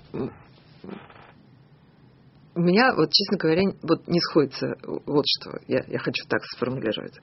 у 2.55 2.61
меня, 2.61 2.93
вот, 2.95 3.09
честно 3.11 3.37
говоря, 3.37 3.63
вот 3.83 4.07
не 4.07 4.19
сходится 4.21 4.75
вот 5.05 5.25
что 5.27 5.59
я, 5.67 5.83
я 5.87 5.99
хочу 5.99 6.25
так 6.29 6.41
сформулировать. 6.55 7.13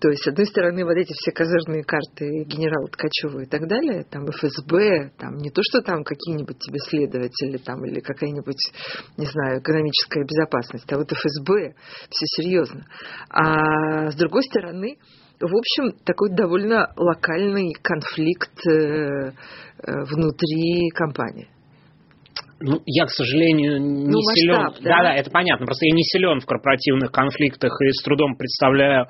То 0.00 0.10
есть, 0.10 0.22
с 0.22 0.28
одной 0.28 0.46
стороны, 0.46 0.84
вот 0.84 0.96
эти 0.96 1.12
все 1.14 1.32
козырные 1.32 1.82
карты 1.82 2.44
генерала 2.44 2.86
Ткачева 2.88 3.40
и 3.40 3.46
так 3.46 3.66
далее, 3.66 4.04
там 4.10 4.26
ФСБ, 4.26 5.12
там 5.16 5.36
не 5.38 5.50
то, 5.50 5.62
что 5.64 5.80
там 5.80 6.04
какие-нибудь 6.04 6.58
тебе 6.58 6.78
следователи 6.78 7.56
там 7.56 7.84
или 7.86 8.00
какая-нибудь, 8.00 8.60
не 9.16 9.26
знаю, 9.26 9.60
экономическая 9.60 10.24
безопасность, 10.24 10.92
а 10.92 10.98
вот 10.98 11.10
ФСБ, 11.10 11.74
все 12.10 12.26
серьезно. 12.36 12.84
А 13.30 14.10
с 14.10 14.14
другой 14.16 14.42
стороны, 14.42 14.98
в 15.40 15.56
общем, 15.56 15.96
такой 16.04 16.34
довольно 16.34 16.92
локальный 16.96 17.72
конфликт 17.82 18.52
э, 18.66 18.72
э, 18.72 19.32
внутри 20.04 20.90
компании. 20.90 21.48
Ну, 22.62 22.82
я, 22.84 23.06
к 23.06 23.10
сожалению, 23.10 23.80
не 23.80 24.12
ну, 24.12 24.20
силен. 24.34 24.62
Масштаб, 24.62 24.84
да? 24.84 24.90
да, 24.90 25.02
да, 25.02 25.14
это 25.14 25.30
понятно. 25.30 25.64
Просто 25.64 25.86
я 25.86 25.92
не 25.92 26.02
силен 26.02 26.40
в 26.40 26.46
корпоративных 26.46 27.10
конфликтах 27.10 27.72
и 27.80 27.90
с 27.90 28.02
трудом 28.02 28.36
представляю, 28.36 29.08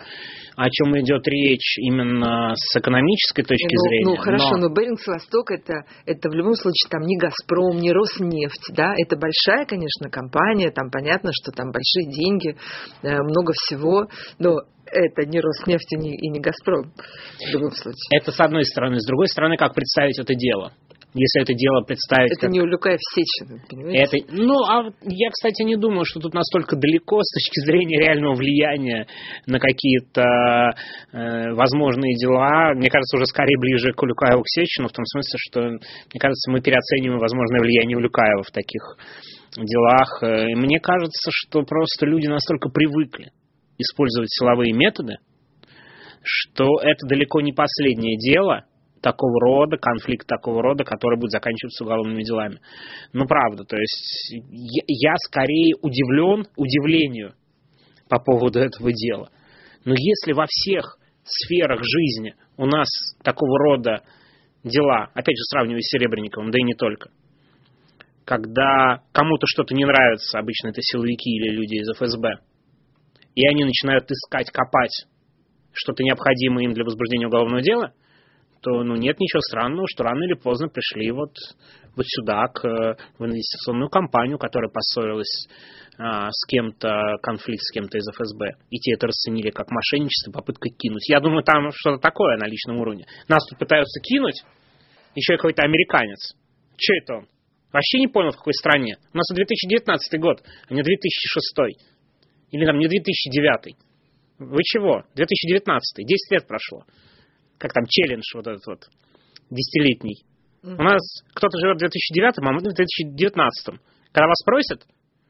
о 0.54 0.71
чем 0.71 0.97
идет 1.00 1.26
речь 1.26 1.78
именно 1.78 2.54
с 2.54 2.76
экономической 2.76 3.42
точки 3.42 3.75
ну, 3.75 3.88
зрения. 3.88 4.04
Ну 4.04 4.16
хорошо, 4.16 4.57
но, 4.57 4.69
но 4.69 4.75
Берингс 4.75 5.04
Восток 5.04 5.50
это, 5.50 5.83
это 6.07 6.30
в 6.30 6.35
любом 6.35 6.54
случае 6.54 6.88
там 6.90 7.02
не 7.02 7.19
Газпром, 7.19 7.78
не 7.78 7.90
Роснефть, 7.90 8.71
да, 8.73 8.95
это 8.97 9.16
большая, 9.16 9.66
конечно, 9.66 10.11
компания, 10.11 10.71
там 10.71 10.90
понятно, 10.90 11.30
что 11.33 11.50
там 11.50 11.73
большие 11.73 12.07
деньги, 12.07 12.57
э, 13.02 13.23
много 13.23 13.52
всего, 13.52 14.07
но 14.38 14.61
это 14.87 15.26
не 15.26 15.40
Роснефть 15.40 15.92
и 15.92 15.97
не, 15.97 16.14
и 16.14 16.28
не 16.28 16.38
Газпром 16.38 16.92
в 16.92 17.52
любом 17.52 17.73
случае. 17.73 18.14
Это 18.14 18.30
с 18.30 18.38
одной 18.38 18.64
стороны. 18.64 19.00
С 19.00 19.07
другой 19.07 19.26
стороны, 19.26 19.57
как 19.57 19.75
представить 19.75 20.19
это 20.19 20.35
дело? 20.35 20.73
Если 21.14 21.42
это 21.42 21.54
дело 21.54 21.82
представить... 21.82 22.32
Это 22.32 22.42
как... 22.42 22.50
не 22.50 22.60
Улюкаев 22.60 23.00
Сечин, 23.00 23.60
понимаете? 23.68 24.18
Это... 24.18 24.32
Ну, 24.32 24.54
а 24.62 24.84
я, 25.02 25.30
кстати, 25.30 25.62
не 25.62 25.76
думаю, 25.76 26.04
что 26.04 26.20
тут 26.20 26.34
настолько 26.34 26.76
далеко 26.76 27.20
с 27.22 27.32
точки 27.34 27.66
зрения 27.66 27.98
реального 27.98 28.34
влияния 28.34 29.06
на 29.46 29.58
какие-то 29.58 30.22
э, 31.12 31.52
возможные 31.54 32.14
дела. 32.14 32.74
Мне 32.74 32.88
кажется, 32.90 33.16
уже 33.16 33.26
скорее 33.26 33.58
ближе 33.58 33.92
к 33.92 34.02
Улюкаеву 34.02 34.42
к 34.42 34.48
Сечину, 34.48 34.88
в 34.88 34.92
том 34.92 35.04
смысле, 35.04 35.38
что, 35.38 35.60
мне 35.60 36.20
кажется, 36.20 36.50
мы 36.50 36.60
переоцениваем 36.60 37.18
возможное 37.18 37.60
влияние 37.60 37.96
Улюкаева 37.96 38.44
в 38.44 38.52
таких 38.52 38.96
делах. 39.56 40.22
Э, 40.22 40.50
и 40.50 40.54
мне 40.54 40.78
кажется, 40.78 41.30
что 41.32 41.62
просто 41.62 42.06
люди 42.06 42.28
настолько 42.28 42.68
привыкли 42.68 43.32
использовать 43.78 44.30
силовые 44.30 44.72
методы, 44.72 45.16
что 46.22 46.78
это 46.82 47.06
далеко 47.08 47.40
не 47.40 47.52
последнее 47.52 48.16
дело– 48.16 48.64
такого 49.00 49.40
рода, 49.40 49.76
конфликт 49.76 50.26
такого 50.26 50.62
рода, 50.62 50.85
который 50.85 51.19
будет 51.19 51.30
заканчиваться 51.30 51.85
уголовными 51.85 52.23
делами. 52.23 52.61
Ну, 53.12 53.26
правда, 53.26 53.64
то 53.64 53.76
есть 53.76 54.35
я, 54.87 55.14
скорее 55.26 55.75
удивлен 55.80 56.47
удивлению 56.57 57.35
по 58.09 58.19
поводу 58.19 58.59
этого 58.59 58.92
дела. 58.92 59.30
Но 59.85 59.95
если 59.97 60.33
во 60.33 60.47
всех 60.49 60.99
сферах 61.25 61.80
жизни 61.83 62.35
у 62.57 62.66
нас 62.66 62.88
такого 63.23 63.59
рода 63.59 64.02
дела, 64.64 65.11
опять 65.14 65.37
же 65.37 65.45
сравнивая 65.50 65.80
с 65.80 65.90
Серебренниковым, 65.90 66.50
да 66.50 66.59
и 66.59 66.62
не 66.62 66.75
только, 66.75 67.11
когда 68.25 69.02
кому-то 69.12 69.47
что-то 69.47 69.75
не 69.75 69.85
нравится, 69.85 70.38
обычно 70.38 70.69
это 70.69 70.80
силовики 70.83 71.30
или 71.30 71.50
люди 71.50 71.76
из 71.76 71.97
ФСБ, 71.97 72.40
и 73.35 73.47
они 73.49 73.64
начинают 73.64 74.11
искать, 74.11 74.50
копать 74.50 75.07
что-то 75.73 76.02
необходимое 76.02 76.64
им 76.64 76.75
для 76.75 76.85
возбуждения 76.85 77.28
уголовного 77.28 77.62
дела, 77.62 77.95
то 78.62 78.82
ну, 78.82 78.96
нет 78.96 79.18
ничего 79.18 79.40
странного, 79.40 79.86
что 79.88 80.04
рано 80.04 80.22
или 80.24 80.34
поздно 80.34 80.68
пришли 80.68 81.10
вот, 81.10 81.32
вот 81.96 82.06
сюда, 82.06 82.46
к, 82.48 82.62
в 83.18 83.24
инвестиционную 83.24 83.88
компанию, 83.88 84.38
которая 84.38 84.70
поссорилась 84.70 85.48
а, 85.98 86.28
с 86.30 86.46
кем-то, 86.46 87.16
конфликт 87.22 87.62
с 87.62 87.72
кем-то 87.72 87.96
из 87.98 88.06
ФСБ. 88.14 88.56
И 88.70 88.76
те 88.78 88.94
это 88.94 89.06
расценили 89.06 89.50
как 89.50 89.70
мошенничество, 89.70 90.32
попытка 90.32 90.68
кинуть. 90.68 91.08
Я 91.08 91.20
думаю, 91.20 91.42
там 91.42 91.70
что-то 91.72 91.98
такое 91.98 92.36
на 92.36 92.46
личном 92.46 92.80
уровне. 92.80 93.06
Нас 93.28 93.46
тут 93.48 93.58
пытаются 93.58 94.00
кинуть, 94.00 94.42
еще 95.14 95.36
какой-то 95.36 95.62
американец. 95.62 96.34
Че 96.76 96.98
это 96.98 97.14
он? 97.14 97.28
Вообще 97.72 97.98
не 97.98 98.08
понял, 98.08 98.30
в 98.32 98.36
какой 98.36 98.52
стране. 98.54 98.96
У 99.14 99.16
нас 99.16 99.26
2019 99.32 100.20
год, 100.20 100.42
а 100.68 100.74
не 100.74 100.82
2006. 100.82 101.78
Или 102.50 102.66
там 102.66 102.78
не 102.78 102.88
2009. 102.88 103.76
Вы 104.38 104.62
чего? 104.64 105.04
2019. 105.14 106.06
10 106.06 106.32
лет 106.32 106.46
прошло 106.46 106.84
как 107.60 107.72
там 107.74 107.84
челлендж 107.86 108.24
вот 108.34 108.46
этот 108.46 108.66
вот, 108.66 108.88
десятилетний. 109.50 110.24
Mm-hmm. 110.64 110.76
У 110.78 110.82
нас 110.82 111.00
кто-то 111.34 111.58
живет 111.60 111.76
в 111.76 111.80
2009, 111.80 112.38
а 112.38 112.52
мы 112.52 112.58
в 112.58 112.62
2019. 112.62 113.80
Когда 114.12 114.26
вас 114.26 114.42
просят 114.44 114.82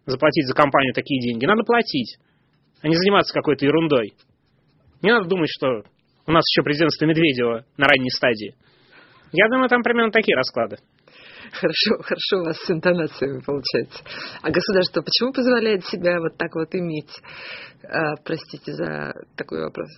заплатить 0.07 0.47
за 0.47 0.55
компанию 0.55 0.95
такие 0.95 1.21
деньги, 1.21 1.45
надо 1.45 1.65
платить, 1.65 2.19
а 2.83 2.89
не 2.89 2.95
заниматься 2.95 3.35
какой-то 3.35 3.67
ерундой. 3.67 4.15
Не 5.03 5.11
надо 5.11 5.29
думать, 5.29 5.51
что 5.51 5.83
у 6.27 6.33
нас 6.33 6.45
еще 6.49 6.63
президентство 6.63 7.05
Медведева 7.07 7.65
на 7.77 7.87
ранней 7.87 8.11
стадии. 8.11 8.55
Я 9.33 9.49
думаю, 9.49 9.69
там 9.69 9.83
примерно 9.83 10.13
такие 10.13 10.37
расклады. 10.37 10.79
Хорошо, 11.53 11.99
хорошо 12.03 12.43
у 12.43 12.45
вас 12.45 12.59
с 12.59 12.71
интонациями 12.71 13.41
получается. 13.41 14.05
А 14.43 14.51
государство 14.51 15.03
почему 15.03 15.33
позволяет 15.33 15.85
себя 15.87 16.21
вот 16.21 16.37
так 16.37 16.55
вот 16.55 16.73
иметь? 16.75 17.11
А, 17.83 18.15
простите 18.25 18.73
за 18.73 19.15
такой 19.37 19.65
вопрос. 19.65 19.89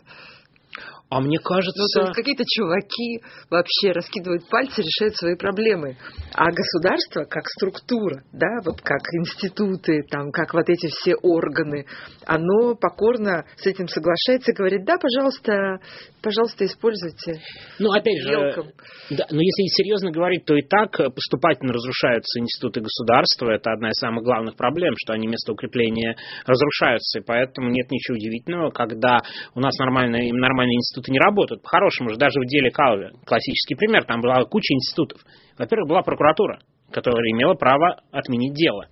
А 1.13 1.21
мне 1.21 1.37
кажется... 1.39 2.01
Ну, 2.01 2.07
то 2.07 2.13
какие-то 2.15 2.43
чуваки 2.47 3.21
вообще 3.51 3.93
раскидывают 3.93 4.49
пальцы, 4.49 4.81
решают 4.81 5.15
свои 5.15 5.37
проблемы. 5.37 5.99
А 6.33 6.47
государство 6.51 7.25
как 7.25 7.47
структура, 7.49 8.23
да, 8.33 8.49
вот 8.65 8.81
как 8.81 9.03
институты, 9.21 10.05
там, 10.11 10.31
как 10.33 10.55
вот 10.55 10.71
эти 10.71 10.87
все 10.87 11.15
органы, 11.17 11.85
оно 12.25 12.75
покорно 12.77 13.45
с 13.59 13.67
этим 13.67 13.89
соглашается 13.89 14.53
и 14.53 14.55
говорит, 14.55 14.87
да, 14.87 14.97
пожалуйста, 14.97 15.81
пожалуйста, 16.23 16.65
используйте. 16.65 17.43
Ну, 17.79 17.93
опять 17.93 18.23
же, 18.23 18.73
да, 19.11 19.27
но 19.31 19.41
если 19.43 19.67
серьезно 19.77 20.13
говорить, 20.13 20.47
то 20.47 20.55
и 20.55 20.63
так 20.63 20.97
поступательно 21.15 21.75
разрушаются 21.75 22.41
институты 22.41 22.81
государства. 22.81 23.51
Это 23.51 23.73
одна 23.73 23.91
из 23.91 23.99
самых 23.99 24.25
главных 24.25 24.57
проблем, 24.57 24.95
что 24.97 25.13
они 25.13 25.29
вместо 25.29 25.53
укрепления 25.53 26.17
разрушаются. 26.47 27.19
И 27.19 27.23
поэтому 27.23 27.69
нет 27.69 27.91
ничего 27.91 28.17
удивительного, 28.17 28.71
когда 28.71 29.21
у 29.55 29.61
нас 29.61 29.77
нормальные, 29.79 30.33
нормальные 30.33 30.77
институты 30.77 31.02
не 31.11 31.19
работают. 31.19 31.63
По-хорошему 31.63 32.11
же, 32.11 32.17
даже 32.17 32.39
в 32.41 32.47
деле 32.47 32.71
Калви, 32.71 33.11
классический 33.25 33.75
пример, 33.75 34.05
там 34.05 34.21
была 34.21 34.45
куча 34.45 34.75
институтов. 34.75 35.21
Во-первых, 35.59 35.89
была 35.89 36.03
прокуратура, 36.03 36.61
которая 36.91 37.31
имела 37.33 37.55
право 37.55 38.03
отменить 38.11 38.55
дело. 38.55 38.87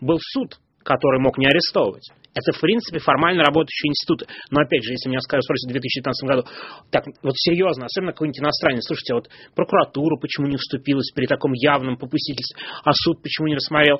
Был 0.00 0.18
суд, 0.20 0.58
который 0.84 1.20
мог 1.20 1.36
не 1.38 1.46
арестовывать. 1.46 2.08
Это, 2.36 2.52
в 2.52 2.60
принципе, 2.60 2.98
формально 2.98 3.44
работающие 3.44 3.88
институты. 3.88 4.26
Но, 4.50 4.60
опять 4.60 4.84
же, 4.84 4.92
если 4.92 5.08
меня 5.08 5.20
спросят 5.20 5.68
в 5.68 5.72
2019 5.72 6.28
году, 6.28 6.42
так, 6.90 7.04
вот 7.22 7.32
серьезно, 7.34 7.86
особенно 7.86 8.12
какой-нибудь 8.12 8.40
иностранец, 8.40 8.84
слушайте, 8.86 9.14
а 9.14 9.16
вот 9.16 9.28
прокуратура 9.54 10.16
почему 10.20 10.46
не 10.46 10.56
вступилась 10.56 11.10
при 11.14 11.26
таком 11.26 11.52
явном 11.54 11.96
попустительстве, 11.96 12.60
а 12.84 12.92
суд 12.92 13.22
почему 13.22 13.48
не 13.48 13.54
рассмотрел? 13.54 13.98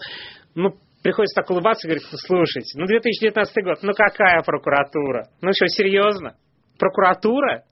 Ну, 0.55 0.77
приходится 1.03 1.41
так 1.41 1.51
улыбаться 1.51 1.89
и 1.89 1.91
говорить, 1.91 2.07
слушайте, 2.27 2.79
ну 2.79 2.87
2019 2.87 3.65
год, 3.65 3.79
ну 3.83 3.93
какая 3.93 4.43
прокуратура? 4.43 5.31
Ну 5.41 5.53
что, 5.55 5.67
серьезно? 5.69 6.37
Прокуратура? 6.79 7.65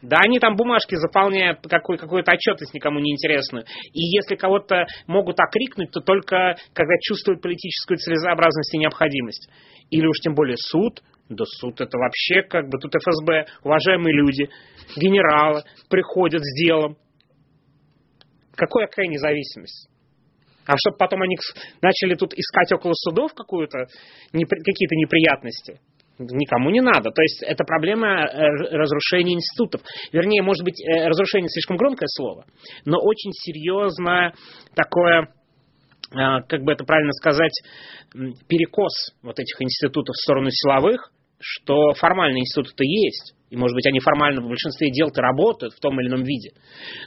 Да, 0.00 0.18
они 0.20 0.38
там 0.38 0.54
бумажки 0.54 0.94
заполняют, 0.94 1.60
какую, 1.68 1.98
какую-то 1.98 2.32
отчетность 2.32 2.72
никому 2.72 3.00
не 3.00 3.12
интересную. 3.12 3.64
И 3.92 4.00
если 4.00 4.36
кого-то 4.36 4.86
могут 5.08 5.40
окрикнуть, 5.40 5.90
то 5.90 6.00
только 6.00 6.56
когда 6.72 6.94
чувствуют 7.00 7.42
политическую 7.42 7.98
целесообразность 7.98 8.74
и 8.74 8.78
необходимость. 8.78 9.50
Или 9.90 10.06
уж 10.06 10.18
тем 10.20 10.34
более 10.34 10.56
суд. 10.56 11.02
Да 11.28 11.44
суд 11.44 11.80
это 11.80 11.98
вообще 11.98 12.42
как 12.42 12.68
бы 12.68 12.78
тут 12.78 12.94
ФСБ, 12.94 13.46
уважаемые 13.62 14.14
люди, 14.14 14.48
генералы 14.96 15.62
приходят 15.90 16.42
с 16.42 16.58
делом. 16.58 16.96
Какая 18.54 18.86
какая 18.86 19.08
независимость? 19.08 19.90
А 20.64 20.76
чтобы 20.78 20.96
потом 20.96 21.22
они 21.22 21.36
начали 21.82 22.14
тут 22.14 22.32
искать 22.34 22.72
около 22.72 22.92
судов 22.94 23.32
какие-то 23.34 23.86
неприятности 24.32 25.80
никому 26.18 26.70
не 26.70 26.80
надо. 26.80 27.10
То 27.10 27.22
есть 27.22 27.42
это 27.42 27.64
проблема 27.64 28.24
э, 28.24 28.36
разрушения 28.76 29.34
институтов. 29.34 29.82
Вернее, 30.12 30.42
может 30.42 30.64
быть, 30.64 30.80
э, 30.80 31.06
разрушение 31.06 31.48
слишком 31.48 31.76
громкое 31.76 32.06
слово, 32.08 32.44
но 32.84 32.98
очень 32.98 33.32
серьезно 33.32 34.32
такое 34.74 35.28
э, 36.12 36.42
как 36.48 36.62
бы 36.62 36.72
это 36.72 36.84
правильно 36.84 37.12
сказать, 37.12 37.62
перекос 38.48 39.14
вот 39.22 39.38
этих 39.38 39.60
институтов 39.60 40.14
в 40.14 40.22
сторону 40.22 40.50
силовых, 40.50 41.12
что 41.40 41.92
формальные 41.94 42.40
институты-то 42.40 42.82
есть, 42.84 43.34
и, 43.50 43.56
может 43.56 43.74
быть, 43.74 43.86
они 43.86 44.00
формально 44.00 44.42
в 44.42 44.48
большинстве 44.48 44.90
дел-то 44.90 45.22
работают 45.22 45.72
в 45.72 45.80
том 45.80 45.98
или 46.00 46.08
ином 46.08 46.24
виде. 46.24 46.50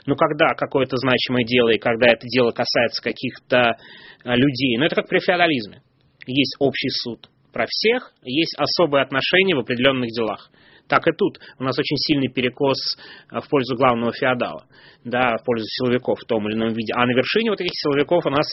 Но 0.06 0.16
когда 0.16 0.54
какое-то 0.54 0.96
значимое 0.96 1.44
дело, 1.44 1.68
и 1.68 1.78
когда 1.78 2.08
это 2.08 2.26
дело 2.26 2.50
касается 2.50 3.02
каких-то 3.02 3.76
людей, 4.24 4.78
ну, 4.78 4.86
это 4.86 4.96
как 4.96 5.08
при 5.08 5.20
феодализме. 5.20 5.82
Есть 6.26 6.56
общий 6.58 6.88
суд, 6.88 7.28
про 7.52 7.66
всех, 7.68 8.12
есть 8.22 8.54
особые 8.58 9.02
отношения 9.02 9.54
в 9.54 9.60
определенных 9.60 10.10
делах. 10.10 10.50
Так 10.88 11.06
и 11.06 11.12
тут. 11.16 11.38
У 11.58 11.64
нас 11.64 11.78
очень 11.78 11.96
сильный 11.96 12.28
перекос 12.28 12.98
э, 13.30 13.40
в 13.40 13.48
пользу 13.48 13.76
главного 13.76 14.12
феодала, 14.12 14.66
да, 15.04 15.36
в 15.40 15.44
пользу 15.44 15.64
силовиков 15.66 16.18
в 16.18 16.26
том 16.26 16.46
или 16.48 16.56
ином 16.56 16.74
виде. 16.74 16.92
А 16.94 17.06
на 17.06 17.12
вершине 17.12 17.50
вот 17.50 17.60
этих 17.60 17.72
силовиков 17.72 18.26
у 18.26 18.30
нас 18.30 18.46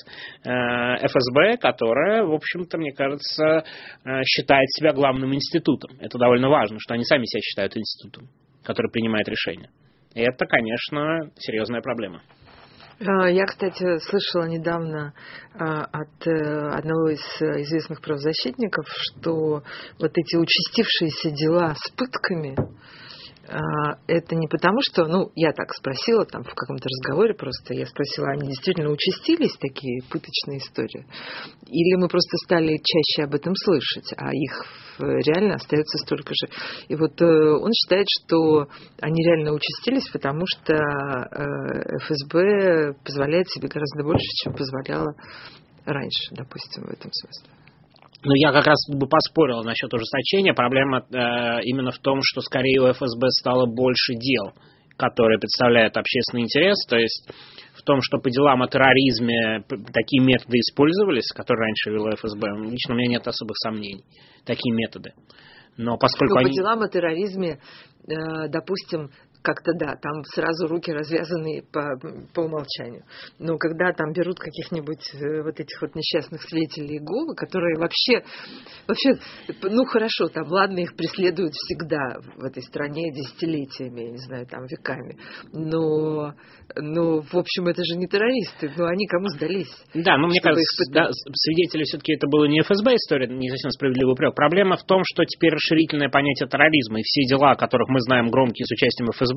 э, 0.45 1.07
ФСБ, 1.07 1.57
которая, 1.57 2.23
в 2.23 2.33
общем-то, 2.33 2.77
мне 2.77 2.93
кажется, 2.93 3.63
э, 4.05 4.23
считает 4.23 4.69
себя 4.71 4.93
главным 4.93 5.33
институтом. 5.33 5.97
Это 5.99 6.17
довольно 6.17 6.49
важно, 6.49 6.77
что 6.79 6.93
они 6.93 7.03
сами 7.03 7.25
себя 7.25 7.41
считают 7.41 7.75
институтом, 7.75 8.29
который 8.63 8.91
принимает 8.91 9.27
решения. 9.27 9.69
И 10.13 10.21
это, 10.21 10.45
конечно, 10.45 11.31
серьезная 11.37 11.81
проблема. 11.81 12.21
А, 13.01 13.29
я, 13.29 13.45
кстати, 13.45 13.97
слышала 13.99 14.45
недавно 14.45 15.13
а, 15.53 15.85
от 15.85 16.27
э, 16.27 16.69
одного 16.71 17.09
из 17.09 17.21
известных 17.41 18.01
правозащитников, 18.01 18.85
что 18.89 19.63
вот 19.99 20.11
эти 20.15 20.35
участившиеся 20.35 21.31
дела 21.31 21.75
с 21.75 21.91
пытками, 21.91 22.57
это 24.07 24.35
не 24.35 24.47
потому, 24.47 24.79
что, 24.81 25.05
ну, 25.05 25.31
я 25.35 25.51
так 25.51 25.73
спросила 25.73 26.25
там 26.25 26.43
в 26.43 26.53
каком-то 26.53 26.87
разговоре 26.87 27.33
просто, 27.33 27.73
я 27.73 27.85
спросила, 27.85 28.29
они 28.29 28.47
действительно 28.47 28.91
участились, 28.91 29.57
такие 29.57 30.01
пыточные 30.09 30.59
истории? 30.59 31.05
Или 31.65 31.95
мы 31.95 32.07
просто 32.07 32.37
стали 32.45 32.77
чаще 32.77 33.25
об 33.25 33.33
этом 33.33 33.53
слышать, 33.55 34.13
а 34.17 34.33
их 34.33 34.65
реально 34.99 35.55
остается 35.55 35.97
столько 35.99 36.33
же? 36.33 36.51
И 36.87 36.95
вот 36.95 37.19
э, 37.21 37.25
он 37.25 37.71
считает, 37.73 38.07
что 38.09 38.67
они 39.01 39.23
реально 39.25 39.53
участились, 39.53 40.07
потому 40.09 40.45
что 40.45 40.73
э, 40.73 41.97
ФСБ 41.99 42.93
позволяет 43.03 43.49
себе 43.49 43.67
гораздо 43.67 44.03
больше, 44.03 44.27
чем 44.43 44.53
позволяла 44.53 45.13
раньше, 45.85 46.35
допустим, 46.35 46.83
в 46.83 46.91
этом 46.91 47.11
смысле. 47.11 47.58
Но 48.23 48.33
я 48.35 48.51
как 48.51 48.67
раз 48.67 48.77
бы 48.89 49.07
поспорил 49.07 49.63
насчет 49.63 49.93
ужесточения. 49.93 50.53
Проблема 50.53 50.99
э, 50.99 51.63
именно 51.63 51.91
в 51.91 51.99
том, 51.99 52.19
что 52.21 52.41
скорее 52.41 52.81
у 52.81 52.91
ФСБ 52.91 53.27
стало 53.39 53.65
больше 53.65 54.13
дел, 54.15 54.53
которые 54.97 55.39
представляют 55.39 55.95
общественный 55.95 56.43
интерес. 56.43 56.85
То 56.87 56.97
есть 56.97 57.29
в 57.75 57.81
том, 57.83 57.99
что 58.01 58.17
по 58.17 58.29
делам 58.29 58.61
о 58.61 58.67
терроризме 58.67 59.63
такие 59.93 60.21
методы 60.21 60.57
использовались, 60.57 61.31
которые 61.33 61.67
раньше 61.67 61.91
вела 61.91 62.11
ФСБ, 62.15 62.69
лично 62.69 62.93
у 62.93 62.97
меня 62.97 63.11
нет 63.11 63.27
особых 63.27 63.55
сомнений. 63.57 64.03
Такие 64.45 64.75
методы. 64.75 65.13
Но 65.77 65.97
поскольку 65.97 66.33
Но 66.33 66.39
они... 66.41 66.49
по 66.49 66.55
делам 66.55 66.81
о 66.81 66.89
терроризме, 66.89 67.59
э, 68.05 68.49
допустим, 68.49 69.11
как-то 69.41 69.71
да, 69.73 69.95
там 69.95 70.23
сразу 70.25 70.67
руки 70.67 70.91
развязаны 70.91 71.63
по, 71.71 71.97
по 72.33 72.41
умолчанию. 72.41 73.03
Но 73.39 73.57
когда 73.57 73.93
там 73.93 74.11
берут 74.11 74.37
каких-нибудь 74.37 75.01
э, 75.13 75.43
вот 75.43 75.59
этих 75.59 75.81
вот 75.81 75.95
несчастных 75.95 76.41
свидетелей 76.43 76.97
Иеговы, 76.97 77.35
которые 77.35 77.77
вообще, 77.77 78.23
вообще, 78.87 79.15
ну 79.63 79.85
хорошо, 79.85 80.27
там, 80.27 80.47
ладно, 80.47 80.79
их 80.79 80.95
преследуют 80.95 81.53
всегда 81.53 82.19
в 82.35 82.43
этой 82.43 82.63
стране 82.63 83.11
десятилетиями, 83.13 84.01
я 84.01 84.11
не 84.11 84.17
знаю, 84.17 84.45
там, 84.45 84.65
веками, 84.65 85.17
но, 85.53 86.33
но 86.75 87.21
в 87.21 87.35
общем, 87.35 87.67
это 87.67 87.83
же 87.85 87.95
не 87.95 88.07
террористы, 88.07 88.71
но 88.75 88.87
они 88.87 89.07
кому 89.07 89.29
сдались? 89.29 89.71
Да, 89.93 90.17
но 90.17 90.27
мне 90.27 90.41
кажется, 90.41 90.83
да, 90.91 91.09
свидетели 91.11 91.83
все-таки 91.83 92.13
это 92.13 92.27
было 92.27 92.45
не 92.45 92.61
ФСБ 92.61 92.95
история, 92.95 93.27
не 93.27 93.49
совсем 93.49 93.71
справедливый 93.71 94.13
упрек. 94.13 94.35
Проблема 94.35 94.75
в 94.75 94.83
том, 94.83 95.01
что 95.05 95.23
теперь 95.23 95.53
расширительное 95.53 96.09
понятие 96.09 96.49
терроризма 96.49 96.99
и 96.99 97.03
все 97.03 97.23
дела, 97.23 97.51
о 97.51 97.55
которых 97.55 97.87
мы 97.89 97.99
знаем 98.01 98.29
громкие 98.29 98.65
с 98.65 98.71
участием 98.71 99.11
ФСБ, 99.11 99.28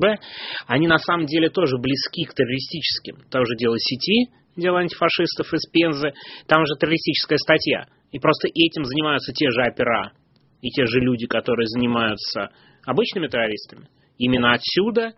они 0.67 0.87
на 0.87 0.97
самом 0.97 1.25
деле 1.25 1.49
тоже 1.49 1.77
близки 1.77 2.25
к 2.25 2.33
террористическим. 2.33 3.29
Тоже 3.29 3.55
дело 3.57 3.77
сети, 3.79 4.31
дело 4.55 4.79
антифашистов 4.79 5.53
из 5.53 5.69
Пензы, 5.69 6.13
там 6.47 6.65
же 6.65 6.75
террористическая 6.79 7.37
статья. 7.37 7.87
И 8.11 8.19
просто 8.19 8.47
этим 8.47 8.85
занимаются 8.85 9.33
те 9.33 9.49
же 9.49 9.61
опера 9.61 10.13
и 10.61 10.69
те 10.69 10.85
же 10.85 10.99
люди, 10.99 11.25
которые 11.25 11.67
занимаются 11.67 12.51
обычными 12.85 13.27
террористами. 13.27 13.89
Именно 14.17 14.53
отсюда 14.53 15.13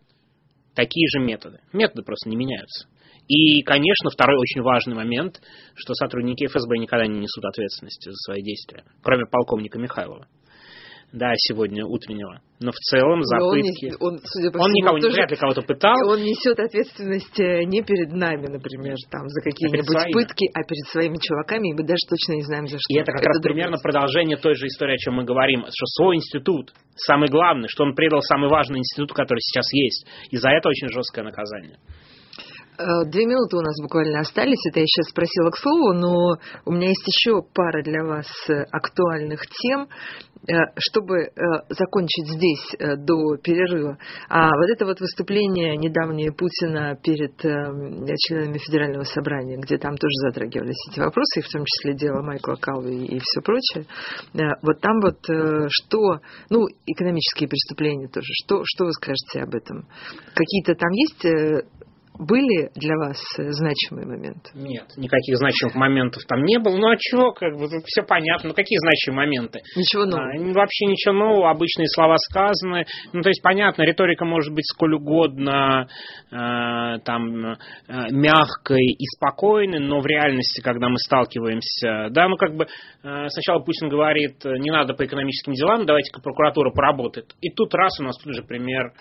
такие 0.76 1.08
же 1.10 1.20
методы. 1.20 1.60
Методы 1.74 2.04
просто 2.04 2.30
не 2.30 2.36
меняются. 2.36 2.88
И, 3.28 3.64
конечно, 3.64 4.10
второй 4.12 4.38
очень 4.38 4.62
важный 4.62 4.96
момент, 4.96 5.42
что 5.74 5.94
сотрудники 5.96 6.46
ФСБ 6.46 6.78
никогда 6.78 7.08
не 7.08 7.20
несут 7.20 7.44
ответственности 7.46 8.10
за 8.10 8.16
свои 8.16 8.44
действия, 8.44 8.84
кроме 9.02 9.26
полковника 9.26 9.80
Михайлова 9.80 10.28
да, 11.16 11.32
сегодня 11.38 11.86
утреннего. 11.86 12.42
Но 12.60 12.72
в 12.72 12.76
целом 12.76 13.24
за 13.24 13.38
Но 13.38 13.52
пытки... 13.52 13.96
Он, 14.00 14.14
он, 14.16 14.20
судя 14.24 14.52
по 14.52 14.58
он 14.60 14.72
всему, 14.72 14.76
никого, 14.76 15.00
тоже, 15.00 15.16
вряд 15.16 15.32
ли 15.32 15.38
кого-то 15.38 15.62
пытал. 15.62 15.96
Он 16.08 16.20
несет 16.20 16.60
ответственность 16.60 17.40
э, 17.40 17.64
не 17.64 17.82
перед 17.84 18.12
нами, 18.12 18.48
например, 18.48 18.96
там, 19.10 19.28
за 19.28 19.42
какие-нибудь 19.42 19.96
а 19.96 20.12
пытки, 20.12 20.46
а 20.54 20.64
перед 20.64 20.86
своими 20.92 21.18
чуваками, 21.18 21.72
и 21.72 21.74
мы 21.74 21.84
даже 21.88 22.04
точно 22.08 22.34
не 22.36 22.44
знаем, 22.44 22.68
за 22.68 22.78
что. 22.78 22.94
И 22.94 23.00
это 23.00 23.12
как 23.12 23.22
это 23.22 23.30
раз 23.30 23.42
примерно 23.42 23.78
продолжение 23.82 24.38
той 24.38 24.56
же 24.56 24.68
истории, 24.68 24.96
о 24.96 24.98
чем 24.98 25.16
мы 25.16 25.24
говорим, 25.24 25.64
что 25.64 25.86
свой 25.98 26.18
институт, 26.18 26.74
самый 26.96 27.30
главный, 27.30 27.68
что 27.68 27.84
он 27.84 27.96
предал 27.96 28.22
самый 28.22 28.50
важный 28.50 28.80
институт, 28.80 29.12
который 29.14 29.40
сейчас 29.40 29.72
есть. 29.74 30.08
И 30.32 30.38
за 30.38 30.50
это 30.50 30.70
очень 30.70 30.90
жесткое 30.90 31.24
наказание. 31.24 31.80
Э, 32.78 33.06
две 33.06 33.26
минуты 33.26 33.56
у 33.56 33.62
нас 33.62 33.76
буквально 33.82 34.20
остались, 34.20 34.60
это 34.68 34.82
я 34.82 34.86
сейчас 34.86 35.10
спросила 35.10 35.50
к 35.50 35.58
слову, 35.58 35.94
но 35.94 36.36
у 36.66 36.72
меня 36.72 36.90
есть 36.90 37.08
еще 37.08 37.42
пара 37.54 37.82
для 37.82 38.04
вас 38.04 38.28
э, 38.50 38.64
актуальных 38.72 39.48
тем, 39.48 39.88
чтобы 40.78 41.32
закончить 41.70 42.28
здесь 42.28 42.76
до 42.80 43.38
перерыва. 43.38 43.98
А 44.30 44.50
вот 44.56 44.70
это 44.70 44.86
вот 44.86 45.00
выступление 45.00 45.76
недавнее 45.78 46.32
Путина 46.32 46.96
перед 47.02 47.38
членами 47.40 48.58
Федерального 48.58 49.04
собрания, 49.04 49.58
где 49.58 49.78
там 49.78 49.96
тоже 49.98 50.14
затрагивались 50.28 50.78
эти 50.92 51.00
вопросы, 51.00 51.40
и 51.40 51.42
в 51.42 51.50
том 51.50 51.64
числе 51.66 51.96
дело 51.96 52.22
Майкла 52.22 52.56
Калви 52.56 53.06
и 53.06 53.20
все 53.20 53.42
прочее. 53.42 53.86
Вот 54.62 54.82
там 54.82 55.00
вот 55.02 55.20
что, 55.70 56.20
ну, 56.50 56.68
экономические 56.86 57.50
преступления 57.50 58.08
тоже, 58.08 58.28
что, 58.32 58.62
что 58.66 58.86
вы 58.86 58.92
скажете 58.94 59.42
об 59.42 59.56
этом? 59.56 59.88
Какие-то 60.34 60.76
там 60.76 60.92
есть 60.92 61.26
были 62.20 62.70
для 62.76 62.96
вас 62.98 63.18
э, 63.38 63.52
значимые 63.52 64.08
моменты? 64.08 64.52
Нет, 64.54 64.86
никаких 64.98 65.38
значимых 65.38 65.76
моментов 65.76 66.24
там 66.28 66.44
не 66.44 66.58
было. 66.60 66.78
Ну 66.78 66.90
а 66.90 66.96
чего, 66.98 67.32
как 67.32 67.54
бы, 67.54 67.68
тут 67.68 67.84
все 67.86 68.04
понятно. 68.04 68.50
Ну 68.50 68.56
какие 68.56 68.78
значимые 68.80 69.28
моменты? 69.28 69.60
Ничего 69.76 70.06
нового. 70.06 70.32
А, 70.32 70.54
вообще 70.54 70.86
ничего 70.86 71.14
нового, 71.14 71.50
обычные 71.50 71.88
слова 71.88 72.16
сказаны. 72.18 72.86
Ну 73.14 73.22
то 73.22 73.30
есть 73.30 73.42
понятно, 73.42 73.84
риторика 73.84 74.26
может 74.26 74.54
быть 74.54 74.66
сколь 74.66 74.94
угодно 74.96 75.88
э, 76.32 77.00
там 77.04 77.46
э, 77.46 77.56
мягкой 78.12 78.86
и 78.86 79.06
спокойной, 79.16 79.80
но 79.80 80.00
в 80.00 80.06
реальности, 80.06 80.62
когда 80.62 80.90
мы 80.90 80.98
сталкиваемся, 80.98 82.10
да, 82.12 82.28
ну 82.28 82.38
как 82.38 82.56
бы 82.56 82.66
э, 82.66 83.28
сначала 83.28 83.60
Путин 83.60 83.90
говорит, 83.90 84.44
не 84.46 84.72
надо 84.72 84.94
по 84.94 85.06
экономическим 85.06 85.54
делам, 85.54 85.86
давайте-ка 85.86 86.22
прокуратура 86.22 86.72
поработает. 86.72 87.36
И 87.42 87.50
тут 87.50 87.74
раз 87.74 88.00
у 88.00 88.04
нас 88.04 88.18
тут 88.24 88.34
же 88.34 88.44
пример 88.44 88.94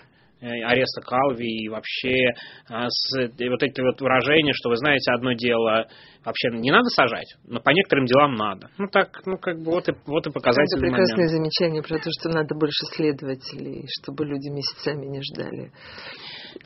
ареста 0.45 1.01
Калви 1.01 1.65
и 1.65 1.69
вообще 1.69 2.33
а, 2.69 2.87
с, 2.89 3.19
и 3.19 3.49
вот 3.49 3.63
эти 3.63 3.81
вот 3.81 3.99
выражения, 4.01 4.53
что 4.53 4.69
вы 4.69 4.77
знаете, 4.77 5.11
одно 5.11 5.33
дело 5.33 5.87
вообще 6.23 6.49
не 6.51 6.71
надо 6.71 6.89
сажать, 6.89 7.35
но 7.45 7.59
по 7.59 7.69
некоторым 7.71 8.05
делам 8.05 8.35
надо. 8.35 8.69
Ну 8.77 8.87
так, 8.87 9.21
ну 9.25 9.37
как 9.37 9.57
бы 9.57 9.71
вот 9.71 9.87
и, 9.89 9.93
вот 10.05 10.27
и 10.27 10.31
показательный 10.31 10.87
Это 10.89 10.91
прекрасное 10.91 11.27
момент. 11.27 11.31
замечание 11.31 11.81
про 11.81 11.97
то, 11.97 12.09
что 12.19 12.29
надо 12.29 12.55
больше 12.55 12.85
следователей, 12.93 13.85
чтобы 14.01 14.25
люди 14.25 14.49
месяцами 14.49 15.05
не 15.05 15.21
ждали. 15.21 15.71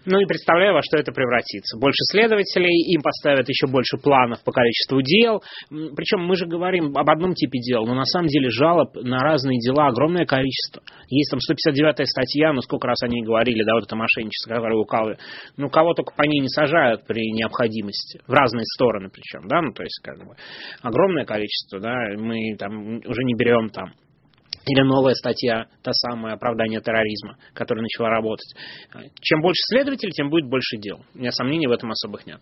Ну 0.06 0.19
и 0.19 0.25
представляю, 0.25 0.73
во 0.73 0.82
что 0.82 0.97
это 0.97 1.12
превратится. 1.12 1.78
Больше 1.78 2.04
следователей, 2.12 2.93
им 2.93 3.02
поставят 3.02 3.47
еще 3.49 3.67
больше 3.67 3.97
планов 3.97 4.43
по 4.43 4.52
количеству 4.52 5.02
дел. 5.02 5.41
Причем 5.69 6.21
мы 6.21 6.36
же 6.36 6.45
говорим 6.45 6.97
об 6.97 7.10
одном 7.10 7.34
типе 7.34 7.60
дел, 7.60 7.86
но 7.86 7.93
на 7.93 8.06
самом 8.06 8.28
деле 8.28 8.49
жалоб 8.49 8.95
на 8.95 9.23
разные 9.23 9.60
дела 9.60 9.88
огромное 9.88 10.25
количество. 10.25 10.82
Есть 11.10 11.32
там 11.32 11.39
159-я 11.39 12.06
статья, 12.06 12.54
ну 12.54 12.62
сколько 12.62 12.88
раз 12.88 13.02
они 13.04 13.23
говорили, 13.23 13.63
да, 13.63 13.73
вот 13.75 13.84
это 13.84 13.95
мошенничество, 13.95 14.56
которое 14.56 14.75
у 14.75 14.86
Калвы. 14.86 15.17
Ну 15.58 15.69
кого 15.69 15.93
только 15.93 16.13
по 16.15 16.23
ней 16.23 16.39
не 16.39 16.49
сажают 16.49 17.06
при 17.06 17.32
необходимости. 17.32 18.21
В 18.28 18.32
разные 18.32 18.65
стороны 18.75 19.10
причем, 19.10 19.47
да, 19.47 19.62
ну 19.62 19.73
то 19.73 19.84
есть 19.84 19.99
как 20.04 20.17
бы 20.17 20.36
огромное 20.82 21.25
количество, 21.25 21.80
да, 21.80 21.95
мы 22.17 22.56
там 22.58 22.97
уже 23.06 23.23
не 23.23 23.36
берем 23.36 23.69
там 23.69 23.93
или 24.69 24.82
новая 24.82 25.15
статья, 25.15 25.65
та 25.84 25.91
самая 25.93 26.36
оправдание 26.36 26.79
терроризма, 26.79 27.38
которая 27.53 27.82
начала 27.82 28.10
работать. 28.10 28.53
Чем 29.21 29.41
больше 29.41 29.62
следователей, 29.69 30.12
тем 30.12 30.29
будет 30.29 30.47
больше 30.49 30.77
дел. 30.77 31.03
У 31.15 31.19
меня 31.19 31.32
сомнений 31.32 31.67
в 31.67 31.71
этом 31.71 31.91
особых 31.91 32.25
нет. 32.27 32.41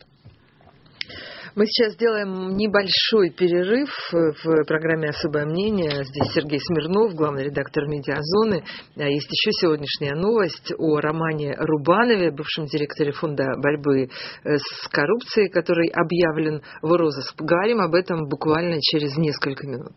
Мы 1.58 1.66
сейчас 1.66 1.94
сделаем 1.94 2.56
небольшой 2.56 3.32
перерыв 3.32 3.90
в 4.12 4.64
программе 4.66 5.10
«Особое 5.10 5.48
мнение». 5.48 6.04
Здесь 6.04 6.34
Сергей 6.34 6.60
Смирнов, 6.60 7.16
главный 7.16 7.46
редактор 7.46 7.88
«Медиазоны». 7.88 8.64
А 8.96 9.10
есть 9.10 9.28
еще 9.32 9.52
сегодняшняя 9.54 10.14
новость 10.14 10.72
о 10.78 11.00
Романе 11.00 11.56
Рубанове, 11.58 12.30
бывшем 12.30 12.66
директоре 12.66 13.12
фонда 13.12 13.46
борьбы 13.58 14.04
э, 14.04 14.08
с 14.44 14.88
коррупцией, 14.90 15.50
который 15.50 15.88
объявлен 15.88 16.62
в 16.84 16.92
розыск. 16.92 17.36
Поговорим 17.36 17.80
об 17.80 17.96
этом 17.96 18.28
буквально 18.28 18.80
через 18.80 19.18
несколько 19.18 19.66
минут. 19.66 19.96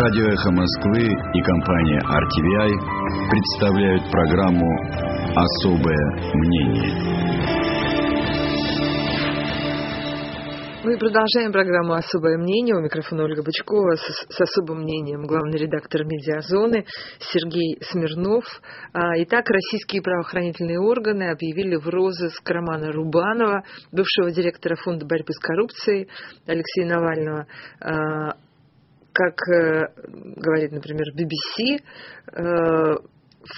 Радио 0.00 0.28
«Эхо 0.28 0.52
Москвы» 0.52 1.02
и 1.02 1.40
компания 1.42 1.98
RTVI 1.98 2.70
представляют 3.30 4.08
программу 4.12 4.70
«Особое 5.34 6.34
мнение». 6.34 7.18
Мы 10.84 10.96
продолжаем 10.96 11.50
программу 11.50 11.94
«Особое 11.94 12.38
мнение». 12.38 12.76
У 12.76 12.80
микрофона 12.80 13.24
Ольга 13.24 13.42
Бычкова 13.42 13.96
с, 13.96 14.26
с 14.28 14.40
особым 14.40 14.82
мнением 14.82 15.26
главный 15.26 15.58
редактор 15.58 16.04
«Медиазоны» 16.04 16.84
Сергей 17.18 17.78
Смирнов. 17.82 18.44
А, 18.92 19.20
итак, 19.24 19.50
российские 19.50 20.00
правоохранительные 20.00 20.78
органы 20.78 21.32
объявили 21.32 21.74
в 21.74 21.88
розыск 21.88 22.48
Романа 22.48 22.92
Рубанова, 22.92 23.64
бывшего 23.90 24.30
директора 24.30 24.76
Фонда 24.76 25.04
борьбы 25.06 25.32
с 25.32 25.40
коррупцией 25.40 26.08
Алексея 26.46 26.86
Навального, 26.86 27.46
а, 27.80 28.36
как 29.18 29.48
э, 29.48 29.88
говорит, 30.36 30.70
например, 30.70 31.06
BBC, 31.12 31.82
э, 32.30 32.94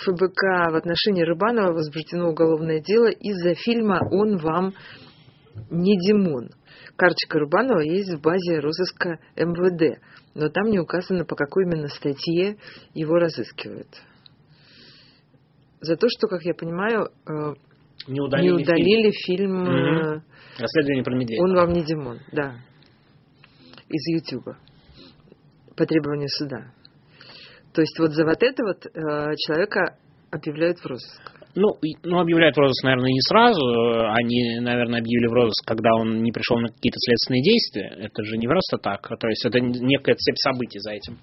ФБК 0.06 0.72
в 0.72 0.76
отношении 0.76 1.22
Рыбанова 1.22 1.72
возбуждено 1.72 2.30
уголовное 2.30 2.80
дело 2.80 3.10
из-за 3.10 3.54
фильма 3.54 4.00
«Он 4.10 4.38
вам 4.38 4.72
не 5.70 5.98
Димон». 5.98 6.48
Карточка 6.96 7.38
Рубанова 7.38 7.80
есть 7.80 8.10
в 8.10 8.22
базе 8.22 8.60
розыска 8.60 9.18
МВД, 9.36 10.00
но 10.34 10.48
там 10.48 10.70
не 10.70 10.78
указано, 10.78 11.26
по 11.26 11.36
какой 11.36 11.64
именно 11.64 11.88
статье 11.88 12.56
его 12.94 13.16
разыскивают. 13.16 13.88
За 15.82 15.96
то, 15.96 16.06
что, 16.08 16.26
как 16.26 16.42
я 16.42 16.54
понимаю, 16.54 17.10
э, 17.26 17.54
не 18.08 18.20
удалили, 18.20 18.46
не 18.46 18.62
удалили 18.62 19.10
фильм, 19.26 19.64
фильм 19.66 20.22
угу. 21.02 21.42
«Он 21.42 21.54
вам 21.54 21.72
не 21.72 21.84
Димон», 21.84 22.18
да, 22.32 22.54
из 23.90 24.06
Ютуба 24.14 24.56
по 25.76 25.86
требованию 25.86 26.28
суда. 26.28 26.72
То 27.72 27.82
есть 27.82 27.98
вот 27.98 28.12
за 28.12 28.24
вот 28.24 28.42
это 28.42 28.64
вот 28.64 28.86
э, 28.86 29.34
человека 29.36 29.96
объявляют 30.30 30.78
в 30.78 30.86
розыск. 30.86 31.32
Ну, 31.54 31.78
ну, 32.04 32.20
объявляют 32.20 32.56
в 32.56 32.60
розыск, 32.60 32.84
наверное, 32.84 33.10
не 33.10 33.20
сразу. 33.22 33.60
Они, 34.12 34.60
наверное, 34.60 35.00
объявили 35.00 35.26
в 35.26 35.32
розыск, 35.32 35.66
когда 35.66 35.94
он 35.96 36.22
не 36.22 36.30
пришел 36.30 36.58
на 36.58 36.68
какие-то 36.68 36.98
следственные 36.98 37.42
действия. 37.42 38.06
Это 38.06 38.22
же 38.22 38.36
не 38.36 38.46
просто 38.46 38.78
так. 38.78 39.02
То 39.02 39.28
есть 39.28 39.44
это 39.44 39.58
некая 39.58 40.14
цепь 40.14 40.36
событий 40.36 40.78
за 40.78 40.92
этим 40.92 41.18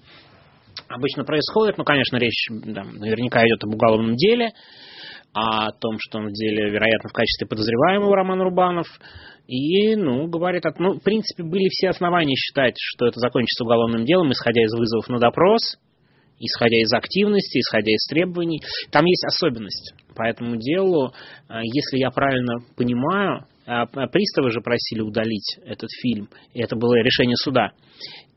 обычно 0.88 1.24
происходит. 1.24 1.78
Ну, 1.78 1.84
конечно, 1.84 2.16
речь 2.16 2.48
да, 2.50 2.84
наверняка 2.84 3.46
идет 3.46 3.62
об 3.64 3.74
уголовном 3.74 4.16
деле, 4.16 4.52
о 5.32 5.70
том, 5.72 5.96
что 5.98 6.18
он 6.18 6.28
в 6.28 6.32
деле, 6.32 6.70
вероятно, 6.70 7.08
в 7.08 7.12
качестве 7.12 7.46
подозреваемого 7.46 8.14
Роман 8.16 8.40
Рубанов. 8.40 8.86
И, 9.48 9.96
ну, 9.96 10.28
говорит, 10.28 10.62
ну, 10.78 10.94
в 10.94 11.02
принципе, 11.02 11.42
были 11.42 11.68
все 11.70 11.88
основания 11.88 12.36
считать, 12.36 12.74
что 12.78 13.06
это 13.06 13.18
закончится 13.18 13.64
уголовным 13.64 14.04
делом, 14.04 14.30
исходя 14.30 14.62
из 14.62 14.72
вызовов 14.72 15.08
на 15.08 15.18
допрос 15.18 15.78
исходя 16.40 16.76
из 16.76 16.92
активности, 16.92 17.58
исходя 17.58 17.90
из 17.92 18.06
требований. 18.06 18.60
Там 18.90 19.04
есть 19.04 19.24
особенность 19.24 19.94
по 20.14 20.22
этому 20.22 20.56
делу. 20.56 21.12
А, 21.48 21.62
если 21.62 21.98
я 21.98 22.10
правильно 22.10 22.60
понимаю, 22.76 23.44
а, 23.66 23.86
приставы 23.86 24.50
же 24.50 24.60
просили 24.60 25.00
удалить 25.00 25.58
этот 25.64 25.90
фильм, 26.00 26.28
и 26.54 26.60
это 26.60 26.76
было 26.76 26.94
решение 27.02 27.36
суда. 27.36 27.72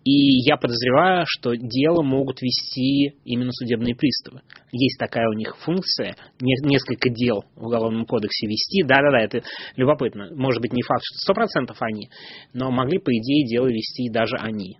И 0.04 0.42
я 0.48 0.58
подозреваю, 0.58 1.26
что 1.28 1.54
дело 1.56 2.02
могут 2.02 2.42
вести 2.42 3.16
именно 3.24 3.52
судебные 3.52 3.96
приставы. 3.96 4.42
Есть 4.72 4.98
такая 4.98 5.28
у 5.30 5.34
них 5.34 5.56
функция, 5.60 6.16
несколько 6.40 7.10
дел 7.10 7.44
в 7.56 7.68
Уголовном 7.68 8.06
кодексе 8.06 8.48
вести. 8.48 8.82
Да-да-да, 8.84 9.20
это 9.20 9.44
любопытно. 9.76 10.34
Может 10.34 10.62
быть, 10.62 10.74
не 10.74 10.82
факт, 10.82 11.04
что 11.04 11.34
100% 11.34 11.76
они, 11.80 12.10
но 12.54 12.72
могли, 12.72 12.98
по 12.98 13.12
идее, 13.12 13.46
дело 13.46 13.68
вести 13.68 14.10
даже 14.10 14.38
они. 14.38 14.78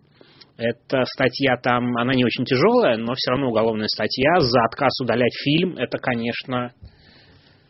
Эта 0.58 1.06
статья 1.06 1.58
там, 1.58 1.96
она 1.98 2.14
не 2.14 2.26
очень 2.26 2.46
тяжелая, 2.46 2.98
но 2.98 3.14
все 3.14 3.32
равно 3.32 3.50
уголовная 3.50 3.88
статья. 3.88 4.40
За 4.40 4.64
отказ 4.64 4.92
удалять 5.02 5.36
фильм, 5.44 5.78
это, 5.78 6.00
конечно, 6.00 6.74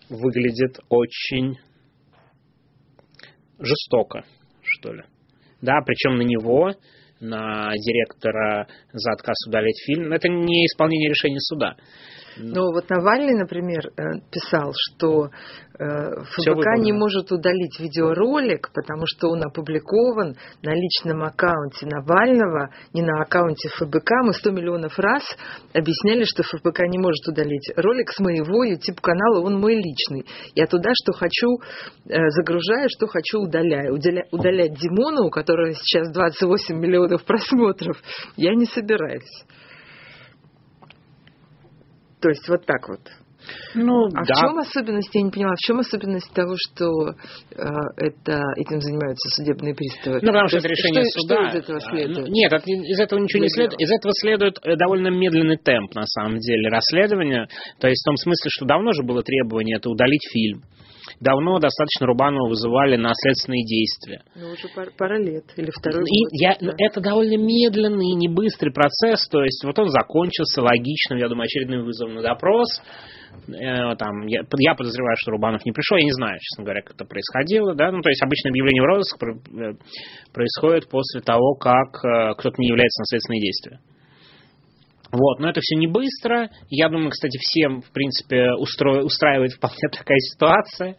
выглядит 0.10 0.80
очень 0.90 1.58
жестоко, 3.60 4.24
что 4.64 4.94
ли. 4.94 5.04
Да, 5.62 5.80
причем 5.86 6.18
на 6.18 6.24
него 6.24 6.74
на 7.22 7.72
директора 7.78 8.68
за 8.92 9.12
отказ 9.12 9.38
удалить 9.48 9.82
фильм. 9.86 10.12
Это 10.12 10.28
не 10.28 10.66
исполнение 10.66 11.10
решения 11.10 11.40
суда. 11.40 11.78
Ну 12.38 12.72
вот 12.72 12.90
Навальный, 12.90 13.36
например, 13.36 13.88
э, 13.88 14.20
писал, 14.32 14.72
что 14.74 15.30
э, 15.78 16.24
ФБК 16.24 16.78
не 16.78 16.94
может 16.94 17.32
удалить 17.32 17.80
видеоролик, 17.80 18.72
потому 18.74 19.04
что 19.06 19.30
он 19.30 19.44
опубликован 19.44 20.36
на 20.62 20.74
личном 20.74 21.24
аккаунте 21.24 21.88
Навального, 21.88 22.70
не 22.94 23.02
на 23.02 23.22
аккаунте 23.22 23.70
ФБК. 23.70 24.12
Мы 24.24 24.34
100 24.34 24.52
миллионов 24.52 24.98
раз 24.98 25.24
объясняли, 25.74 26.24
что 26.24 26.44
ФБК 26.44 26.88
не 26.88 27.00
может 27.00 27.28
удалить 27.28 27.72
ролик 27.76 28.12
с 28.12 28.20
моего 28.20 28.64
YouTube-канала, 28.64 29.42
он 29.42 29.60
мой 29.60 29.76
личный. 29.76 30.26
Я 30.56 30.68
туда, 30.68 30.92
что 30.94 31.14
хочу, 31.14 31.60
э, 32.08 32.30
загружаю, 32.30 32.88
что 32.90 33.08
хочу, 33.08 33.40
удаляю. 33.40 33.96
Удаля, 33.96 34.26
удалять 34.32 34.74
Димона, 34.80 35.24
у 35.24 35.30
которого 35.30 35.74
сейчас 35.74 36.12
28 36.12 36.78
миллионов 36.78 37.26
просмотров, 37.26 37.98
я 38.38 38.56
не 38.56 38.66
собираюсь. 38.66 39.46
То 42.22 42.30
есть 42.30 42.48
вот 42.48 42.66
так 42.66 42.88
вот. 42.88 43.02
Ну, 43.74 44.06
а 44.14 44.24
да. 44.24 44.34
в 44.34 44.40
чем 44.40 44.60
особенность, 44.60 45.10
я 45.14 45.22
не 45.22 45.32
понимаю, 45.32 45.56
в 45.56 45.66
чем 45.66 45.80
особенность 45.80 46.32
того, 46.34 46.56
что 46.58 46.86
э, 47.10 47.64
это, 47.98 48.44
этим 48.58 48.80
занимаются 48.82 49.30
судебные 49.36 49.74
приставы? 49.74 50.20
Ну, 50.22 50.28
потому 50.28 50.48
что 50.48 50.58
это 50.58 50.68
решение 50.68 51.04
что, 51.04 51.22
суда. 51.22 51.50
Что 51.50 51.58
из 51.58 51.64
этого 51.64 51.78
а, 51.78 51.92
следует? 51.92 52.28
Нет, 52.30 52.54
из 52.54 53.00
этого 53.00 53.20
ничего 53.20 53.42
не 53.42 53.50
следует. 53.50 53.82
Из 53.82 53.92
этого 53.92 54.14
следует 54.14 54.60
э, 54.64 54.76
довольно 54.76 55.08
медленный 55.08 55.58
темп, 55.58 55.96
на 55.96 56.06
самом 56.06 56.38
деле, 56.38 56.70
расследования. 56.70 57.48
То 57.80 57.88
есть 57.88 58.02
в 58.04 58.06
том 58.06 58.16
смысле, 58.18 58.50
что 58.50 58.66
давно 58.66 58.92
же 58.94 59.04
было 59.04 59.24
требование 59.24 59.78
это 59.78 59.90
удалить 59.90 60.28
фильм 60.32 60.62
давно 61.20 61.60
достаточно 61.60 62.08
Рубанова 62.08 62.48
вызывали 62.48 62.96
на 62.96 63.12
следственные 63.14 63.66
действия. 63.66 64.22
Ну, 64.36 64.52
уже 64.52 64.68
пара, 64.74 64.92
пара 64.98 65.18
лет 65.18 65.46
или 65.58 65.72
второй 65.72 66.04
и 66.06 66.24
год. 66.24 66.30
Я, 66.34 66.58
да. 66.60 66.74
Это 66.78 67.02
довольно 67.02 67.38
медленный 67.38 68.12
и 68.12 68.16
не 68.16 68.28
быстрый 68.28 68.72
процесс, 68.72 69.28
то 69.30 69.44
есть 69.44 69.64
вот 69.64 69.78
он 69.80 69.90
закончился 69.90 70.62
логичным, 70.62 71.20
я 71.20 71.28
думаю, 71.28 71.46
очередным 71.46 71.86
вызовом 71.86 72.16
на 72.16 72.22
допрос. 72.22 72.68
Э, 73.48 73.96
там, 73.96 74.28
я, 74.28 74.42
я 74.58 74.76
подозреваю, 74.76 75.16
что 75.18 75.32
Рубанов 75.32 75.66
не 75.66 75.72
пришел, 75.72 75.98
я 75.98 76.04
не 76.04 76.12
знаю, 76.12 76.38
честно 76.40 76.64
говоря, 76.64 76.82
как 76.82 76.96
это 76.96 77.06
происходило, 77.06 77.76
да, 77.76 77.92
ну, 77.92 78.02
то 78.02 78.10
есть 78.10 78.22
обычно 78.24 78.50
объявление 78.50 78.84
в 78.84 78.86
розыск 78.86 79.18
э, 79.24 79.74
происходит 80.34 80.90
после 80.90 81.22
того, 81.22 81.56
как 81.56 82.04
э, 82.04 82.34
кто-то 82.38 82.56
не 82.60 82.68
является 82.68 83.02
на 83.02 83.06
следственные 83.06 83.42
действия. 83.42 83.80
Вот, 85.12 85.40
но 85.40 85.50
это 85.50 85.60
все 85.62 85.76
не 85.76 85.88
быстро. 85.88 86.50
Я 86.70 86.88
думаю, 86.90 87.10
кстати, 87.10 87.38
всем, 87.38 87.82
в 87.82 87.92
принципе, 87.92 88.52
устро... 88.54 89.04
устраивает 89.04 89.52
вполне 89.54 89.90
такая 89.92 90.20
ситуация. 90.20 90.98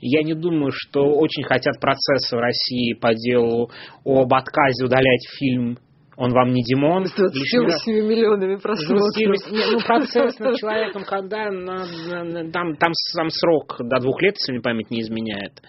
Я 0.00 0.22
не 0.22 0.34
думаю, 0.34 0.72
что 0.72 1.04
очень 1.04 1.44
хотят 1.44 1.80
процесса 1.80 2.36
в 2.36 2.40
России 2.40 2.94
по 2.94 3.14
делу 3.14 3.70
об 4.04 4.32
отказе 4.32 4.84
удалять 4.84 5.26
фильм 5.38 5.78
он 6.16 6.30
вам 6.32 6.52
не 6.52 6.62
Димон. 6.62 7.06
С 7.06 7.12
28 7.12 7.92
миллионами 7.92 8.56
просмотров. 8.56 9.40
Ну, 9.50 9.80
процесс 9.80 10.38
над 10.38 10.56
человеком, 10.60 11.02
когда 11.04 11.50
на, 11.50 11.86
на, 12.08 12.24
на, 12.24 12.52
там, 12.52 12.76
там 12.76 12.92
сам 12.94 13.30
срок 13.30 13.76
до 13.80 13.98
двух 13.98 14.22
лет, 14.22 14.34
если 14.34 14.52
мне 14.52 14.60
память 14.60 14.90
не 14.92 15.00
изменяет. 15.00 15.60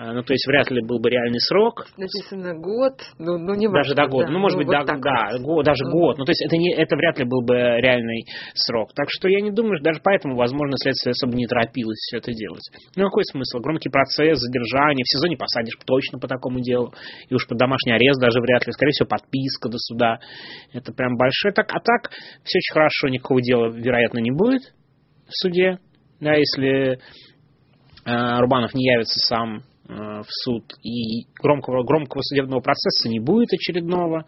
А, 0.00 0.14
ну, 0.14 0.22
то 0.22 0.32
есть 0.32 0.46
вряд 0.46 0.70
ли 0.70 0.80
был 0.80 0.98
бы 0.98 1.10
реальный 1.10 1.40
срок. 1.40 1.84
Написано 1.98 2.56
год, 2.56 3.04
ну, 3.18 3.36
ну 3.36 3.52
не 3.52 3.68
Даже 3.68 3.94
до 3.94 4.08
года. 4.08 4.28
Да, 4.28 4.32
ну, 4.32 4.38
может 4.38 4.56
ну, 4.56 4.64
быть, 4.64 4.72
вот 4.72 4.86
до, 4.86 4.96
да, 4.96 5.36
год, 5.38 5.62
даже 5.66 5.84
ну. 5.84 5.90
год. 5.92 6.16
Ну, 6.16 6.24
то 6.24 6.30
есть 6.30 6.40
это, 6.40 6.56
не, 6.56 6.72
это 6.72 6.96
вряд 6.96 7.18
ли 7.18 7.26
был 7.26 7.42
бы 7.42 7.52
реальный 7.52 8.24
срок. 8.54 8.94
Так 8.94 9.08
что 9.10 9.28
я 9.28 9.42
не 9.42 9.50
думаю, 9.50 9.76
что 9.76 9.84
даже 9.84 10.00
поэтому, 10.02 10.36
возможно, 10.36 10.78
следствие 10.78 11.12
особо 11.12 11.36
не 11.36 11.46
торопилось 11.46 11.98
все 11.98 12.16
это 12.16 12.32
делать. 12.32 12.64
Ну, 12.96 13.04
какой 13.04 13.24
смысл? 13.26 13.58
Громкий 13.58 13.90
процесс, 13.90 14.38
задержание, 14.38 15.04
в 15.04 15.08
СИЗО 15.12 15.28
не 15.28 15.36
посадишь 15.36 15.76
точно 15.84 16.18
по 16.18 16.28
такому 16.28 16.60
делу. 16.60 16.94
И 17.28 17.34
уж 17.34 17.46
под 17.46 17.58
домашний 17.58 17.92
арест 17.92 18.22
даже 18.22 18.40
вряд 18.40 18.66
ли. 18.66 18.72
Скорее 18.72 18.92
всего, 18.92 19.06
подписка 19.06 19.68
до 19.68 19.76
суда. 19.76 20.18
Это 20.72 20.94
прям 20.94 21.18
большое. 21.18 21.52
Так, 21.52 21.68
а 21.74 21.78
так, 21.78 22.08
все 22.42 22.56
очень 22.56 22.72
хорошо, 22.72 23.08
никакого 23.08 23.42
дела, 23.42 23.68
вероятно, 23.68 24.20
не 24.20 24.30
будет 24.30 24.62
в 25.28 25.36
суде. 25.44 25.76
Да, 26.20 26.32
если 26.32 27.00
э, 28.06 28.38
Рубанов 28.40 28.72
не 28.72 28.86
явится 28.86 29.20
сам 29.28 29.68
в 29.90 30.26
суд, 30.28 30.64
и 30.82 31.26
громкого, 31.42 31.84
громкого 31.84 32.22
судебного 32.22 32.60
процесса 32.60 33.08
не 33.08 33.20
будет 33.20 33.52
очередного 33.52 34.26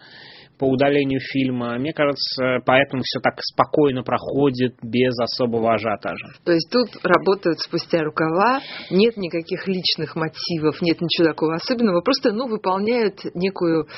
по 0.62 0.66
удалению 0.66 1.18
фильма. 1.18 1.76
Мне 1.76 1.92
кажется, 1.92 2.62
поэтому 2.64 3.02
все 3.02 3.18
так 3.18 3.34
спокойно 3.42 4.04
проходит, 4.04 4.76
без 4.80 5.12
особого 5.18 5.74
ажиотажа. 5.74 6.38
То 6.44 6.52
есть 6.52 6.70
тут 6.70 6.86
работают 7.02 7.58
спустя 7.58 8.04
рукава, 8.04 8.60
нет 8.88 9.16
никаких 9.16 9.66
личных 9.66 10.14
мотивов, 10.14 10.80
нет 10.80 11.00
ничего 11.00 11.26
такого 11.26 11.56
особенного, 11.56 12.00
просто 12.00 12.30
ну, 12.30 12.46
выполняют 12.46 13.24
некую, 13.34 13.88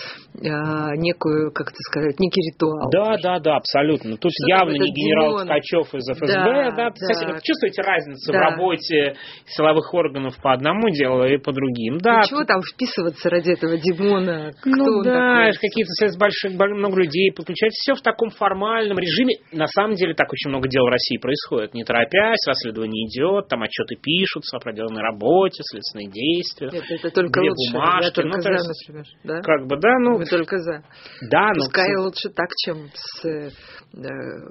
э, 0.41 0.49
некую, 0.97 1.53
как 1.53 1.69
это 1.69 1.81
сказать, 1.91 2.19
некий 2.19 2.41
ритуал. 2.41 2.89
Да, 2.91 3.19
да, 3.23 3.39
да, 3.41 3.57
абсолютно. 3.57 4.17
Тут 4.17 4.33
Что 4.33 4.49
явно 4.49 4.73
не 4.73 4.89
генерал 4.89 5.33
Димон. 5.33 5.45
Ткачев 5.45 5.95
из 5.95 6.09
ФСБ. 6.09 6.27
Да, 6.33 6.45
да, 6.45 6.71
да. 6.71 6.91
Кстати, 6.93 7.45
чувствуете 7.45 7.83
разницу 7.83 8.33
да. 8.33 8.39
в 8.39 8.41
работе 8.41 9.17
силовых 9.45 9.93
органов 9.93 10.33
по 10.43 10.55
одному 10.55 10.89
делу 10.89 11.27
и 11.27 11.37
по 11.37 11.53
другим? 11.53 11.99
Да. 11.99 12.23
И 12.23 12.25
чего 12.27 12.45
там 12.45 12.63
вписываться 12.63 13.29
ради 13.29 13.53
этого 13.53 13.77
Димона? 13.77 14.53
Кто 14.63 14.71
ну 14.71 15.03
да, 15.03 15.51
какие-то 15.61 15.93
связи 16.01 16.19
большие 16.19 16.54
много 16.57 17.01
людей 17.01 17.33
подключать. 17.33 17.73
Все 17.73 17.95
в 17.95 18.03
таком 18.03 18.31
формальном 18.31 18.99
режиме. 18.99 19.37
На 19.53 19.67
самом 19.67 19.95
деле 19.95 20.15
так 20.15 20.33
очень 20.33 20.51
много 20.51 20.69
дел 20.69 20.85
в 20.85 20.89
России 20.89 21.19
происходит. 21.19 21.75
Не 21.75 21.85
торопясь, 21.85 22.47
расследование 22.47 23.07
идет, 23.07 23.49
там 23.49 23.63
отчеты 23.63 23.97
пишутся 23.97 24.57
о 24.57 24.61
проделанной 24.61 25.03
работе, 25.03 25.63
следственные 25.63 26.11
действия. 26.11 26.69
Это, 26.69 26.95
это 26.95 27.11
только 27.11 27.41
две 27.41 27.51
лучше. 27.51 27.73
бумажки. 27.73 28.05
Я 28.05 28.11
только 28.11 28.37
ну, 28.37 28.43
за, 28.43 28.53
есть, 28.53 28.89
например. 28.89 29.07
Да? 29.25 29.41
Как 29.41 29.67
бы, 29.67 29.77
да, 29.77 29.99
ну... 30.01 30.17
Вы 30.19 30.25
только 30.27 30.59
за. 30.59 30.83
Да, 31.31 31.49
ну... 31.49 31.65
Пускай 31.65 31.97
лучше 31.97 32.31
так, 32.31 32.49
чем 32.65 32.89
с 32.95 33.25
э, 33.25 33.51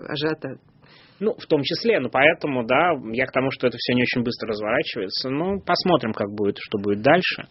ажиотажем. 0.07 0.59
Ну, 1.19 1.35
в 1.37 1.45
том 1.45 1.61
числе, 1.63 1.99
ну, 1.99 2.09
поэтому, 2.09 2.65
да, 2.65 2.91
я 3.13 3.25
к 3.25 3.31
тому, 3.31 3.49
что 3.51 3.67
это 3.67 3.77
все 3.79 3.93
не 3.93 4.01
очень 4.01 4.23
быстро 4.23 4.49
разворачивается. 4.49 5.29
Ну, 5.29 5.61
посмотрим, 5.61 6.11
как 6.11 6.29
будет, 6.31 6.57
что 6.59 6.79
будет 6.79 7.01
дальше. 7.01 7.47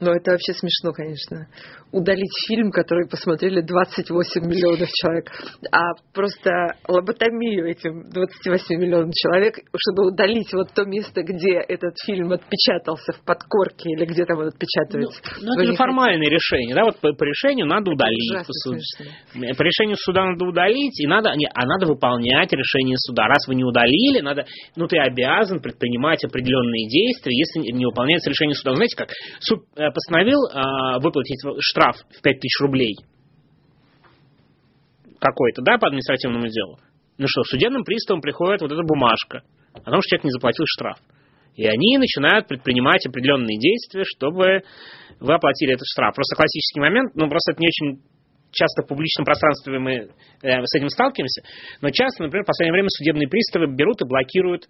Но 0.00 0.12
это 0.12 0.32
вообще 0.32 0.52
смешно, 0.52 0.92
конечно 0.92 1.48
удалить 1.92 2.32
фильм, 2.46 2.70
который 2.70 3.08
посмотрели 3.08 3.62
28 3.62 4.42
миллионов 4.42 4.88
человек, 4.92 5.30
а 5.72 5.94
просто 6.12 6.50
лоботомию 6.86 7.66
этим 7.66 8.10
28 8.10 8.76
миллионам 8.76 9.10
человек, 9.12 9.56
чтобы 9.76 10.08
удалить 10.08 10.52
вот 10.52 10.68
то 10.74 10.84
место, 10.84 11.22
где 11.22 11.54
этот 11.56 11.94
фильм 12.04 12.32
отпечатался 12.32 13.12
в 13.12 13.24
подкорке 13.24 13.90
или 13.90 14.04
где 14.04 14.24
там 14.24 14.38
он 14.38 14.48
отпечатывается. 14.48 15.20
Ну, 15.40 15.46
ну 15.46 15.52
это 15.54 15.64
же 15.72 15.76
формальное 15.76 16.28
решение, 16.28 16.74
да, 16.74 16.84
вот 16.84 16.98
по, 17.00 17.12
по 17.12 17.24
решению 17.24 17.66
надо 17.66 17.90
удалить. 17.90 18.46
По, 18.46 18.52
суд... 18.52 18.78
по 19.34 19.62
решению 19.62 19.96
суда 19.96 20.26
надо 20.26 20.44
удалить, 20.44 21.00
и 21.00 21.06
надо, 21.06 21.34
не, 21.36 21.48
а 21.52 21.66
надо 21.66 21.86
выполнять 21.86 22.52
решение 22.52 22.96
суда. 22.98 23.24
Раз 23.26 23.46
вы 23.48 23.54
не 23.54 23.64
удалили, 23.64 24.20
надо, 24.20 24.44
ну 24.76 24.86
ты 24.86 24.98
обязан 24.98 25.60
предпринимать 25.60 26.24
определенные 26.24 26.88
действия, 26.88 27.34
если 27.34 27.72
не 27.72 27.86
выполняется 27.86 28.28
решение 28.28 28.54
суда. 28.54 28.74
Знаете 28.74 28.96
как, 28.96 29.08
суд 29.40 29.60
э, 29.76 29.87
постановил 29.90 30.40
э, 30.46 31.00
выплатить 31.00 31.40
штраф 31.60 31.96
в 32.10 32.22
5000 32.22 32.60
рублей 32.62 32.96
какой-то, 35.20 35.62
да, 35.62 35.78
по 35.78 35.88
административному 35.88 36.48
делу. 36.48 36.78
Ну 37.18 37.26
что, 37.28 37.42
судебным 37.42 37.84
приставам 37.84 38.20
приходит 38.20 38.62
вот 38.62 38.70
эта 38.70 38.82
бумажка 38.82 39.42
о 39.74 39.90
том, 39.90 40.00
что 40.00 40.10
человек 40.10 40.24
не 40.24 40.30
заплатил 40.30 40.64
штраф. 40.66 40.98
И 41.56 41.66
они 41.66 41.98
начинают 41.98 42.46
предпринимать 42.46 43.04
определенные 43.06 43.58
действия, 43.58 44.04
чтобы 44.04 44.62
вы 45.18 45.34
оплатили 45.34 45.74
этот 45.74 45.86
штраф. 45.86 46.14
Просто 46.14 46.36
классический 46.36 46.80
момент, 46.80 47.16
ну 47.16 47.28
просто 47.28 47.52
это 47.52 47.60
не 47.60 47.66
очень 47.66 48.02
часто 48.52 48.82
в 48.82 48.86
публичном 48.86 49.24
пространстве 49.24 49.78
мы 49.78 49.92
э, 49.92 50.62
с 50.64 50.74
этим 50.76 50.88
сталкиваемся, 50.88 51.42
но 51.82 51.90
часто, 51.90 52.22
например, 52.22 52.44
в 52.44 52.46
последнее 52.46 52.72
время 52.72 52.88
судебные 52.88 53.28
приставы 53.28 53.66
берут 53.74 54.00
и 54.00 54.06
блокируют 54.06 54.68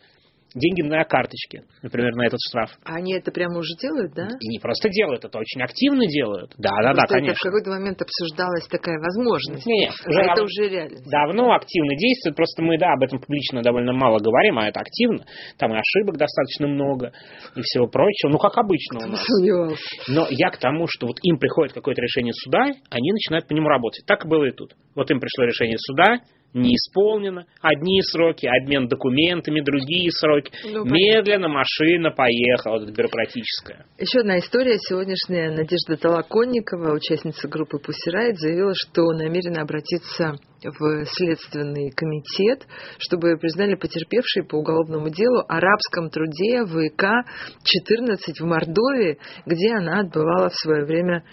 деньги 0.55 0.83
на 0.83 1.05
карточке, 1.05 1.65
например, 1.83 2.15
на 2.15 2.27
этот 2.27 2.39
штраф. 2.49 2.71
А 2.85 2.97
они 2.97 3.15
это 3.15 3.31
прямо 3.31 3.59
уже 3.59 3.75
делают, 3.81 4.15
да? 4.15 4.29
И 4.41 4.49
не 4.49 4.59
просто 4.59 4.89
делают, 4.89 5.25
это 5.25 5.39
очень 5.39 5.63
активно 5.63 6.07
делают. 6.07 6.55
Да, 6.59 6.71
да, 6.83 6.95
да, 6.95 7.03
конечно. 7.07 7.33
Это 7.33 7.39
в 7.39 7.43
какой-то 7.43 7.71
момент 7.71 8.01
обсуждалась 8.01 8.67
такая 8.69 8.99
возможность. 8.99 9.67
Нет, 9.67 9.93
уже, 10.07 10.21
это 10.21 10.43
уже 10.43 10.69
реально. 10.69 10.99
Давно 11.11 11.53
активно 11.55 11.97
действует, 11.97 12.37
просто 12.37 12.63
мы, 12.63 12.79
да, 12.79 12.93
об 12.93 13.03
этом 13.03 13.21
публично 13.21 13.63
довольно 13.63 13.93
мало 13.93 14.19
говорим, 14.19 14.59
а 14.59 14.69
это 14.69 14.81
активно. 14.81 15.25
Там 15.59 15.75
и 15.75 15.79
ошибок 15.79 16.17
достаточно 16.17 16.67
много, 16.67 17.13
и 17.55 17.61
всего 17.63 17.87
прочего. 17.87 18.31
Ну, 18.31 18.39
как 18.39 18.57
обычно 18.57 19.01
у 19.05 19.11
нас. 19.11 19.25
Сомневался. 19.25 19.83
Но 20.09 20.27
я 20.31 20.51
к 20.51 20.59
тому, 20.59 20.87
что 20.89 21.07
вот 21.07 21.17
им 21.23 21.39
приходит 21.39 21.75
какое-то 21.75 22.01
решение 22.01 22.33
суда, 22.33 22.73
они 22.91 23.13
начинают 23.13 23.47
по 23.47 23.53
нему 23.53 23.69
работать. 23.69 24.05
Так 24.07 24.27
было 24.27 24.45
и 24.45 24.53
тут. 24.53 24.75
Вот 24.95 25.11
им 25.11 25.21
пришло 25.21 25.45
решение 25.45 25.77
суда, 25.79 26.21
не 26.55 26.75
исполнено. 26.75 27.45
Одни 27.61 28.01
сроки, 28.03 28.47
обмен 28.47 28.89
документами, 28.89 29.61
другие 29.61 30.11
сроки. 30.11 30.51
Ну, 30.65 30.85
Медленно 30.85 31.49
машина 31.49 32.11
поехала, 32.11 32.79
вот 32.79 32.91
бюрократическая. 32.91 33.85
Еще 33.99 34.21
одна 34.21 34.39
история. 34.39 34.79
Сегодняшняя 34.79 35.51
Надежда 35.51 35.97
Толоконникова, 35.97 36.95
участница 36.95 37.49
группы 37.49 37.79
Пусирайт, 37.79 38.39
заявила, 38.39 38.73
что 38.75 39.13
намерена 39.13 39.63
обратиться 39.63 40.37
в 40.63 41.05
Следственный 41.07 41.91
комитет, 41.91 42.67
чтобы 42.99 43.37
признали 43.39 43.75
потерпевшие 43.75 44.45
по 44.45 44.57
уголовному 44.57 45.11
делу 45.11 45.45
арабском 45.49 46.11
труде 46.11 46.65
ВК-14 46.65 48.35
в 48.41 48.45
Мордовии, 48.45 49.19
где 49.47 49.75
она 49.75 50.01
отбывала 50.01 50.49
в 50.49 50.55
свое 50.55 50.85
время 50.85 51.25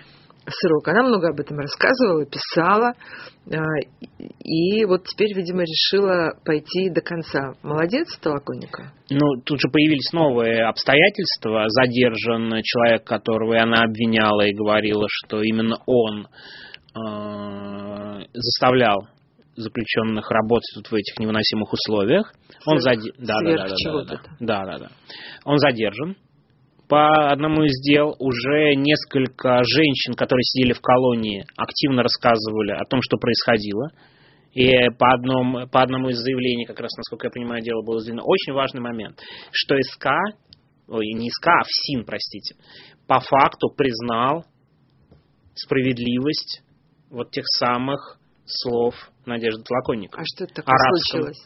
срок. 0.48 0.88
Она 0.88 1.04
много 1.04 1.30
об 1.30 1.40
этом 1.40 1.58
рассказывала, 1.58 2.26
писала, 2.26 2.94
а, 3.52 3.58
и 4.44 4.86
вот 4.86 5.06
теперь, 5.06 5.34
видимо, 5.36 5.62
решила 5.62 6.34
пойти 6.44 6.90
до 6.90 7.02
конца. 7.02 7.54
Молодец, 7.64 8.18
Толоконника? 8.22 8.92
Ну, 9.10 9.42
тут 9.44 9.60
же 9.60 9.70
появились 9.72 10.12
новые 10.14 10.66
обстоятельства. 10.66 11.66
Задержан 11.68 12.62
человек, 12.64 13.04
которого 13.04 13.60
она 13.62 13.84
обвиняла 13.84 14.42
и 14.48 14.54
говорила, 14.54 15.06
что 15.08 15.42
именно 15.42 15.78
он 15.86 16.28
э, 16.96 18.26
заставлял 18.34 19.08
заключенных 19.56 20.30
работать 20.32 20.72
тут 20.76 20.92
в 20.92 20.96
этих 20.96 21.18
невыносимых 21.20 21.72
условиях. 21.72 22.34
Он 22.66 22.80
зади... 22.80 23.12
да, 23.18 23.36
да, 23.42 23.56
да, 23.56 23.68
да, 23.68 24.04
да, 24.04 24.22
да, 24.40 24.66
да, 24.66 24.80
да. 24.80 24.90
Он 25.46 25.58
задержан 25.60 26.16
по 26.88 27.32
одному 27.32 27.64
из 27.64 27.82
дел 27.82 28.16
уже 28.20 28.76
несколько 28.76 29.64
женщин, 29.64 30.14
которые 30.14 30.44
сидели 30.44 30.74
в 30.74 30.82
колонии, 30.82 31.46
активно 31.58 32.04
рассказывали 32.04 32.72
о 32.72 32.86
том, 32.86 33.00
что 33.02 33.18
происходило. 33.18 33.90
И 34.54 34.72
по, 34.98 35.14
одном, 35.14 35.70
по 35.70 35.82
одному 35.82 36.10
из 36.10 36.18
заявлений, 36.18 36.66
как 36.66 36.80
раз, 36.80 36.92
насколько 36.96 37.28
я 37.28 37.32
понимаю, 37.32 37.62
дело 37.62 37.82
было 37.82 38.00
сделано, 38.00 38.24
очень 38.24 38.54
важный 38.54 38.82
момент, 38.82 39.20
что 39.52 39.76
СК, 39.82 40.08
ой, 40.88 41.06
не 41.14 41.30
СК, 41.30 41.48
а 41.48 41.64
ФСИН, 41.64 42.06
простите, 42.06 42.56
по 43.06 43.20
факту 43.20 43.70
признал 43.76 44.46
справедливость 45.56 46.64
вот 47.10 47.32
тех 47.32 47.44
самых 47.58 48.18
слов 48.46 48.96
Надежды 49.26 49.64
Тлаконникова. 49.64 50.22
А 50.22 50.26
что 50.26 50.44
это 50.46 50.54
такое 50.54 50.78
случилось? 51.10 51.46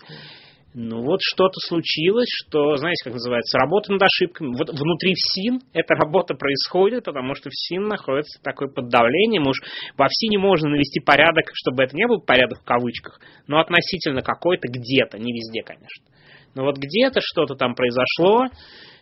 Ну 0.76 1.02
вот 1.04 1.20
что-то 1.24 1.56
случилось, 1.68 2.30
что, 2.30 2.76
знаете, 2.78 3.04
как 3.04 3.14
называется, 3.14 3.58
работа 3.58 3.92
над 3.92 4.04
ошибками. 4.04 4.56
Вот 4.56 4.70
внутри 4.70 5.16
ФСИН 5.16 5.62
эта 5.74 5.96
работа 5.96 6.36
происходит, 6.36 7.06
потому 7.06 7.34
что 7.34 7.50
ФСИН 7.50 7.88
находится 7.88 8.40
такой 8.44 8.72
под 8.72 8.90
давлением. 8.90 9.48
Уж 9.48 9.58
во 9.98 10.08
ФСИНе 10.08 10.38
можно 10.38 10.70
навести 10.70 11.00
порядок, 11.00 11.46
чтобы 11.54 11.84
это 11.84 11.96
не 11.96 12.06
был 12.06 12.22
порядок 12.22 12.60
в 12.62 12.66
кавычках, 12.66 13.20
но 13.48 13.60
относительно 13.60 14.22
какой-то 14.22 14.68
где-то, 14.68 15.18
не 15.18 15.34
везде, 15.34 15.64
конечно. 15.64 16.06
Но 16.54 16.66
вот 16.66 16.78
где-то 16.78 17.20
что-то 17.22 17.56
там 17.56 17.74
произошло, 17.74 18.46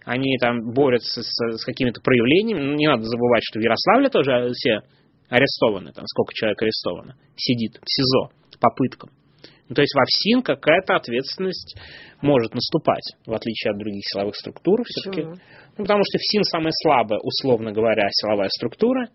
они 0.06 0.38
там 0.38 0.71
борются 0.73 1.21
с, 1.21 1.58
с 1.58 1.65
какими-то 1.65 1.99
проявлениями. 2.01 2.62
Ну, 2.62 2.75
не 2.75 2.88
надо 2.88 3.03
забывать, 3.03 3.43
что 3.43 3.60
в 3.60 3.63
Ярославле 3.63 4.10
тоже 4.10 4.51
все 4.53 4.82
арестованы, 5.27 5.91
там 5.91 6.06
сколько 6.08 6.34
человек 6.34 6.62
арестовано, 6.62 7.17
сидит 7.36 7.73
в 7.84 7.89
СИЗО 7.89 8.32
по 8.62 8.69
пыткам. 8.71 9.10
Ну, 9.69 9.75
то 9.75 9.82
есть 9.82 9.93
во 9.95 10.03
ФСИН 10.06 10.41
какая-то 10.43 10.95
ответственность 10.95 11.77
может 12.21 12.53
наступать, 12.53 13.03
в 13.25 13.34
отличие 13.34 13.71
от 13.71 13.77
других 13.77 14.03
силовых 14.06 14.36
структур 14.36 14.82
все-таки. 14.86 15.23
Ну, 15.77 15.84
потому 15.84 16.01
что 16.03 16.17
ФСИН 16.17 16.43
самая 16.43 16.71
слабая, 16.84 17.19
условно 17.19 17.71
говоря, 17.71 18.08
силовая 18.12 18.49
структура, 18.49 19.10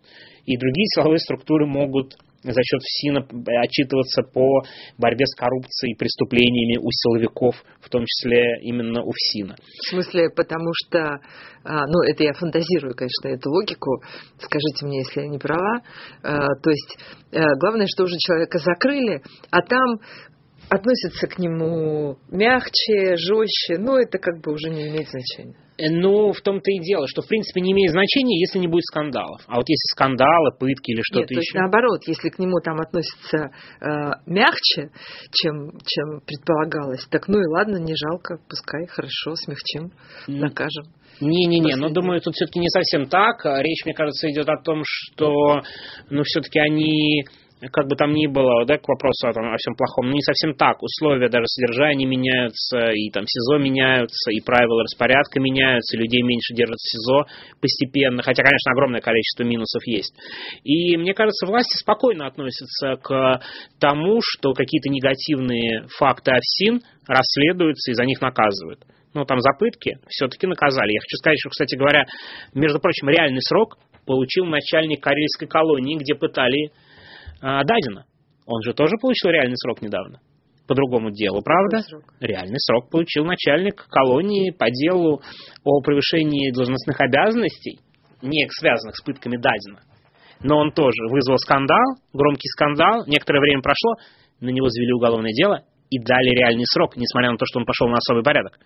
и 0.45 0.57
другие 0.57 0.85
силовые 0.95 1.19
структуры 1.19 1.65
могут 1.65 2.13
за 2.43 2.61
счет 2.61 2.81
ФСИНа 2.81 3.25
отчитываться 3.61 4.21
по 4.23 4.63
борьбе 4.97 5.25
с 5.25 5.35
коррупцией 5.35 5.93
и 5.93 5.97
преступлениями 5.97 6.77
у 6.77 6.89
силовиков, 6.91 7.55
в 7.79 7.89
том 7.89 8.03
числе 8.05 8.59
именно 8.61 9.01
у 9.01 9.11
ФСИНа. 9.11 9.55
В 9.55 9.89
смысле, 9.89 10.29
потому 10.29 10.71
что, 10.73 11.19
а, 11.63 11.87
ну, 11.87 12.01
это 12.03 12.23
я 12.23 12.33
фантазирую, 12.33 12.95
конечно, 12.95 13.29
эту 13.29 13.49
логику, 13.49 14.01
скажите 14.37 14.85
мне, 14.85 14.99
если 14.99 15.21
я 15.21 15.27
не 15.27 15.37
права, 15.37 15.81
а, 16.21 16.47
то 16.61 16.69
есть 16.69 16.97
э, 17.31 17.41
главное, 17.59 17.87
что 17.87 18.03
уже 18.03 18.15
человека 18.17 18.57
закрыли, 18.59 19.21
а 19.51 19.61
там 19.61 19.99
относятся 20.69 21.27
к 21.27 21.37
нему 21.39 22.17
мягче, 22.29 23.15
жестче, 23.17 23.77
но 23.77 23.99
это 23.99 24.17
как 24.17 24.41
бы 24.41 24.53
уже 24.53 24.69
не 24.69 24.89
имеет 24.89 25.09
значения. 25.09 25.55
Ну, 25.79 26.31
в 26.33 26.41
том-то 26.41 26.71
и 26.71 26.79
дело, 26.79 27.07
что 27.07 27.23
в 27.23 27.27
принципе 27.27 27.59
не 27.61 27.71
имеет 27.71 27.91
значения, 27.91 28.39
если 28.39 28.59
не 28.59 28.67
будет 28.67 28.83
скандалов. 28.83 29.41
А 29.47 29.55
вот 29.57 29.67
если 29.67 29.91
скандалы, 29.91 30.51
пытки 30.59 30.91
или 30.91 31.01
что-то 31.01 31.21
Нет, 31.21 31.31
еще. 31.31 31.39
То 31.39 31.41
есть 31.41 31.55
наоборот, 31.55 32.01
если 32.05 32.29
к 32.29 32.37
нему 32.37 32.59
там 32.63 32.79
относятся 32.79 33.49
э, 33.81 33.87
мягче, 34.27 34.91
чем, 35.31 35.71
чем 35.85 36.21
предполагалось, 36.25 37.05
так 37.09 37.27
ну 37.27 37.39
и 37.39 37.47
ладно, 37.47 37.77
не 37.77 37.95
жалко, 37.95 38.37
пускай, 38.47 38.85
хорошо, 38.87 39.35
смягчим, 39.35 39.91
накажем. 40.27 40.85
Не-не-не, 41.21 41.75
но 41.75 41.89
думаю, 41.89 42.21
тут 42.21 42.33
все-таки 42.35 42.59
не 42.59 42.69
совсем 42.69 43.07
так. 43.07 43.45
Речь, 43.45 43.85
мне 43.85 43.93
кажется, 43.93 44.29
идет 44.29 44.49
о 44.49 44.61
том, 44.61 44.81
что 44.85 45.61
ну, 46.09 46.23
все-таки 46.23 46.59
они 46.59 47.23
как 47.71 47.87
бы 47.87 47.95
там 47.95 48.13
ни 48.13 48.27
было, 48.27 48.65
да, 48.65 48.77
к 48.77 48.87
вопросу 48.87 49.27
о, 49.27 49.33
там, 49.33 49.53
о 49.53 49.57
всем 49.57 49.75
плохом, 49.75 50.11
не 50.11 50.21
совсем 50.21 50.53
так. 50.55 50.81
Условия 50.81 51.29
даже 51.29 51.45
содержания 51.47 52.05
меняются, 52.05 52.91
и 52.91 53.09
там 53.11 53.23
СИЗО 53.25 53.57
меняются, 53.57 54.31
и 54.31 54.41
правила 54.41 54.83
распорядка 54.83 55.39
меняются, 55.39 55.97
людей 55.97 56.21
меньше 56.21 56.53
держат 56.53 56.77
в 56.77 56.89
СИЗО 56.89 57.25
постепенно, 57.61 58.21
хотя, 58.23 58.43
конечно, 58.43 58.71
огромное 58.71 59.01
количество 59.01 59.43
минусов 59.43 59.85
есть. 59.85 60.13
И 60.63 60.97
мне 60.97 61.13
кажется, 61.13 61.45
власти 61.45 61.77
спокойно 61.77 62.27
относятся 62.27 62.95
к 63.01 63.41
тому, 63.79 64.19
что 64.21 64.53
какие-то 64.53 64.89
негативные 64.89 65.87
факты 65.97 66.31
ОФСИН 66.31 66.81
расследуются 67.07 67.91
и 67.91 67.95
за 67.95 68.05
них 68.05 68.21
наказывают 68.21 68.79
ну, 69.13 69.25
там, 69.25 69.39
за 69.39 69.51
пытки, 69.57 69.99
все-таки 70.09 70.47
наказали. 70.47 70.91
Я 70.91 70.99
хочу 70.99 71.17
сказать, 71.17 71.37
что, 71.39 71.49
кстати 71.49 71.75
говоря, 71.75 72.05
между 72.55 72.79
прочим, 72.79 73.09
реальный 73.09 73.41
срок 73.41 73.77
получил 74.05 74.45
начальник 74.45 75.01
карельской 75.01 75.47
колонии, 75.47 75.97
где 75.97 76.15
пытали 76.15 76.71
Дадина. 77.43 78.05
Он 78.45 78.61
же 78.61 78.73
тоже 78.73 78.95
получил 79.01 79.31
реальный 79.31 79.57
срок 79.57 79.81
недавно. 79.81 80.19
По 80.67 80.75
другому 80.75 81.11
делу, 81.11 81.41
правда? 81.43 81.81
Срок? 81.81 82.03
Реальный 82.21 82.59
срок 82.59 82.89
получил 82.89 83.25
начальник 83.25 83.85
колонии 83.89 84.51
по 84.51 84.69
делу 84.71 85.21
о 85.65 85.81
превышении 85.81 86.51
должностных 86.51 86.99
обязанностей, 87.01 87.79
не 88.21 88.47
связанных 88.49 88.95
с 88.95 89.03
пытками 89.03 89.35
Дадина. 89.35 89.81
Но 90.41 90.57
он 90.57 90.71
тоже 90.71 91.03
вызвал 91.09 91.37
скандал, 91.37 91.97
громкий 92.13 92.47
скандал, 92.47 93.05
некоторое 93.07 93.41
время 93.41 93.61
прошло, 93.61 93.95
на 94.39 94.49
него 94.49 94.69
завели 94.69 94.93
уголовное 94.93 95.31
дело 95.31 95.63
и 95.89 95.99
дали 95.99 96.29
реальный 96.29 96.65
срок, 96.65 96.95
несмотря 96.95 97.31
на 97.31 97.37
то, 97.37 97.45
что 97.45 97.59
он 97.59 97.65
пошел 97.65 97.87
на 97.87 97.97
особый 97.97 98.23
порядок. 98.23 98.57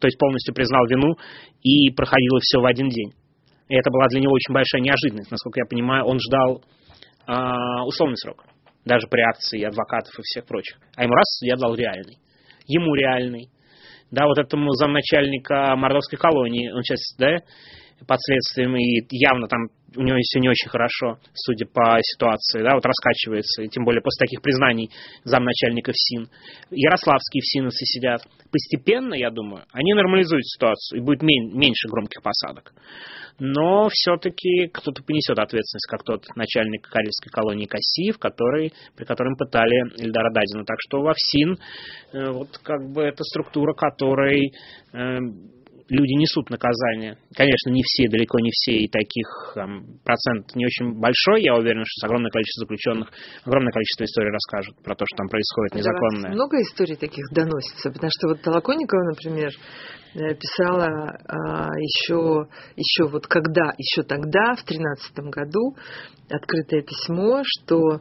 То 0.00 0.08
есть 0.08 0.18
полностью 0.18 0.54
признал 0.54 0.86
вину 0.86 1.16
и 1.62 1.90
проходило 1.90 2.38
все 2.40 2.60
в 2.60 2.64
один 2.64 2.88
день. 2.88 3.12
И 3.68 3.74
это 3.74 3.90
была 3.90 4.08
для 4.08 4.20
него 4.20 4.32
очень 4.32 4.52
большая 4.52 4.82
неожиданность. 4.82 5.30
Насколько 5.30 5.60
я 5.60 5.66
понимаю, 5.66 6.04
он 6.04 6.18
ждал 6.18 6.60
а, 6.60 6.64
условный 7.26 8.16
срок, 8.16 8.44
даже 8.84 9.06
при 9.08 9.20
акции 9.20 9.62
адвокатов 9.62 10.18
и 10.18 10.22
всех 10.22 10.46
прочих. 10.46 10.78
А 10.96 11.04
ему 11.04 11.14
раз 11.14 11.40
я 11.42 11.56
дал 11.56 11.74
реальный. 11.74 12.18
Ему 12.66 12.94
реальный. 12.94 13.48
Да, 14.10 14.26
вот 14.26 14.38
этому 14.38 14.70
замначальника 14.72 15.74
Мордовской 15.76 16.18
колонии, 16.18 16.70
он 16.70 16.82
сейчас, 16.82 17.00
да, 17.18 17.38
под 18.06 18.18
следствием, 18.20 18.76
и 18.76 19.06
явно 19.10 19.48
там 19.48 19.68
у 19.94 20.02
него 20.02 20.16
все 20.22 20.40
не 20.40 20.48
очень 20.48 20.70
хорошо, 20.70 21.18
судя 21.34 21.66
по 21.66 21.98
ситуации, 22.00 22.62
да, 22.62 22.74
вот 22.74 22.84
раскачивается, 22.84 23.62
и 23.62 23.68
тем 23.68 23.84
более 23.84 24.00
после 24.00 24.26
таких 24.26 24.40
признаний 24.40 24.90
замначальника 25.24 25.92
ФСИН. 25.92 26.28
Ярославские 26.70 27.42
ФСИНовцы 27.42 27.84
сидят. 27.84 28.22
Постепенно, 28.50 29.14
я 29.14 29.30
думаю, 29.30 29.64
они 29.72 29.92
нормализуют 29.92 30.46
ситуацию, 30.46 31.00
и 31.00 31.04
будет 31.04 31.22
меньше 31.22 31.88
громких 31.88 32.22
посадок 32.22 32.72
но 33.38 33.88
все-таки 33.90 34.68
кто-то 34.68 35.02
понесет 35.02 35.38
ответственность, 35.38 35.88
как 35.88 36.04
тот 36.04 36.24
начальник 36.36 36.86
карельской 36.88 37.30
колонии 37.30 37.66
Кассиев, 37.66 38.18
который, 38.18 38.72
при 38.96 39.04
котором 39.04 39.36
пытали 39.36 40.00
Ильдара 40.00 40.32
Дадина. 40.32 40.64
Так 40.64 40.76
что 40.80 41.00
во 41.00 41.12
ФСИН 41.14 41.58
э, 42.12 42.30
вот 42.30 42.58
как 42.62 42.92
бы 42.92 43.02
это 43.02 43.24
структура, 43.24 43.74
которой 43.74 44.52
э, 44.92 45.18
люди 45.92 46.14
несут 46.16 46.48
наказание. 46.48 47.18
Конечно, 47.36 47.70
не 47.70 47.82
все, 47.84 48.08
далеко 48.08 48.40
не 48.40 48.50
все, 48.50 48.72
и 48.72 48.88
таких 48.88 49.52
там, 49.54 50.00
процент 50.04 50.54
не 50.56 50.64
очень 50.64 50.98
большой. 50.98 51.42
Я 51.42 51.54
уверен, 51.54 51.84
что 51.86 52.06
огромное 52.06 52.30
количество 52.30 52.64
заключенных, 52.64 53.12
огромное 53.44 53.72
количество 53.72 54.04
историй 54.04 54.30
расскажут 54.30 54.74
про 54.82 54.94
то, 54.94 55.04
что 55.06 55.16
там 55.16 55.28
происходит 55.28 55.74
незаконное. 55.76 56.32
Много 56.32 56.60
историй 56.62 56.96
таких 56.96 57.24
доносится, 57.30 57.90
потому 57.90 58.10
что 58.10 58.28
вот 58.28 58.40
Толоконникова, 58.40 59.04
например, 59.12 59.50
э, 60.14 60.34
писала 60.34 60.88
а, 61.28 61.68
еще, 61.76 62.48
еще 62.76 63.10
вот 63.10 63.26
когда, 63.26 63.72
еще 63.76 64.02
тогда, 64.02 64.54
в 64.56 64.64
тринадцатом 64.64 65.30
году, 65.30 65.76
открытое 66.30 66.82
письмо, 66.82 67.42
что 67.44 68.00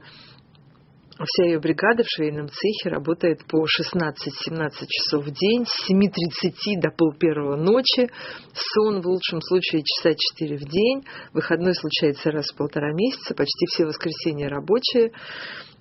Вся 1.26 1.46
ее 1.46 1.60
бригада 1.60 2.04
в 2.04 2.08
швейном 2.08 2.48
цехе 2.50 2.90
работает 2.90 3.46
по 3.46 3.64
16-17 3.66 4.72
часов 4.88 5.26
в 5.26 5.32
день, 5.32 5.66
с 5.68 5.92
7.30 5.92 6.82
до 6.82 6.90
полпервого 6.90 7.56
ночи, 7.56 8.10
сон 8.54 9.02
в 9.02 9.08
лучшем 9.08 9.40
случае 9.42 9.84
часа 9.84 10.16
4 10.16 10.58
в 10.58 10.62
день, 10.62 11.06
выходной 11.34 11.76
случается 11.76 12.32
раз 12.32 12.48
в 12.52 12.56
полтора 12.56 12.92
месяца, 12.94 13.36
почти 13.36 13.66
все 13.68 13.86
воскресенья 13.86 14.50
рабочие. 14.50 15.12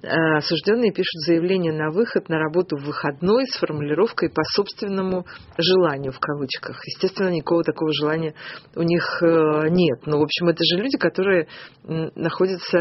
Э, 0.02 0.38
осужденные 0.38 0.92
пишут 0.92 1.20
заявление 1.26 1.74
на 1.74 1.90
выход 1.90 2.30
на 2.30 2.38
работу 2.38 2.78
в 2.78 2.84
выходной 2.84 3.44
с 3.46 3.58
формулировкой 3.58 4.30
по 4.30 4.42
собственному 4.54 5.26
желанию 5.58 6.12
в 6.12 6.18
кавычках. 6.18 6.80
Естественно, 6.86 7.28
никакого 7.28 7.64
такого 7.64 7.92
желания 7.92 8.34
у 8.76 8.82
них 8.82 9.22
э, 9.22 9.68
нет. 9.68 10.06
Но, 10.06 10.18
в 10.18 10.22
общем, 10.22 10.48
это 10.48 10.64
же 10.64 10.82
люди, 10.82 10.96
которые 10.96 11.48
находятся 11.84 12.78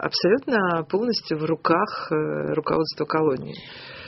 абсолютно 0.00 0.84
полностью 0.88 1.38
в 1.38 1.44
руках 1.44 2.10
э, 2.10 2.54
руководства 2.54 3.04
колонии. 3.04 3.54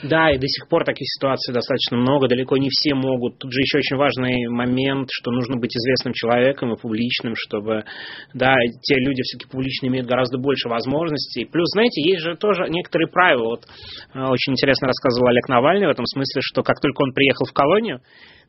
Да, 0.05 0.29
и 0.29 0.37
до 0.37 0.47
сих 0.47 0.67
пор 0.69 0.85
таких 0.85 1.07
ситуаций 1.07 1.51
достаточно 1.51 1.97
много, 1.97 2.27
далеко 2.27 2.57
не 2.57 2.69
все 2.69 2.93
могут. 2.93 3.39
Тут 3.39 3.51
же 3.51 3.61
еще 3.61 3.79
очень 3.79 3.97
важный 3.97 4.47
момент, 4.49 5.09
что 5.11 5.31
нужно 5.31 5.57
быть 5.57 5.75
известным 5.75 6.13
человеком 6.13 6.73
и 6.73 6.77
публичным, 6.79 7.33
чтобы, 7.35 7.85
да, 8.33 8.53
те 8.83 8.95
люди 8.95 9.21
все-таки 9.23 9.49
публично 9.49 9.87
имеют 9.87 10.07
гораздо 10.07 10.37
больше 10.37 10.69
возможностей. 10.69 11.45
Плюс, 11.45 11.65
знаете, 11.73 12.01
есть 12.01 12.21
же 12.21 12.35
тоже 12.35 12.69
некоторые 12.69 13.09
правила. 13.09 13.57
Вот 13.57 13.65
э, 13.65 14.19
очень 14.19 14.53
интересно 14.53 14.87
рассказывал 14.87 15.29
Олег 15.29 15.49
Навальный 15.49 15.87
в 15.87 15.91
этом 15.91 16.05
смысле, 16.05 16.41
что 16.41 16.61
как 16.61 16.79
только 16.79 17.01
он 17.01 17.11
приехал 17.13 17.45
в 17.45 17.53
колонию, 17.53 18.01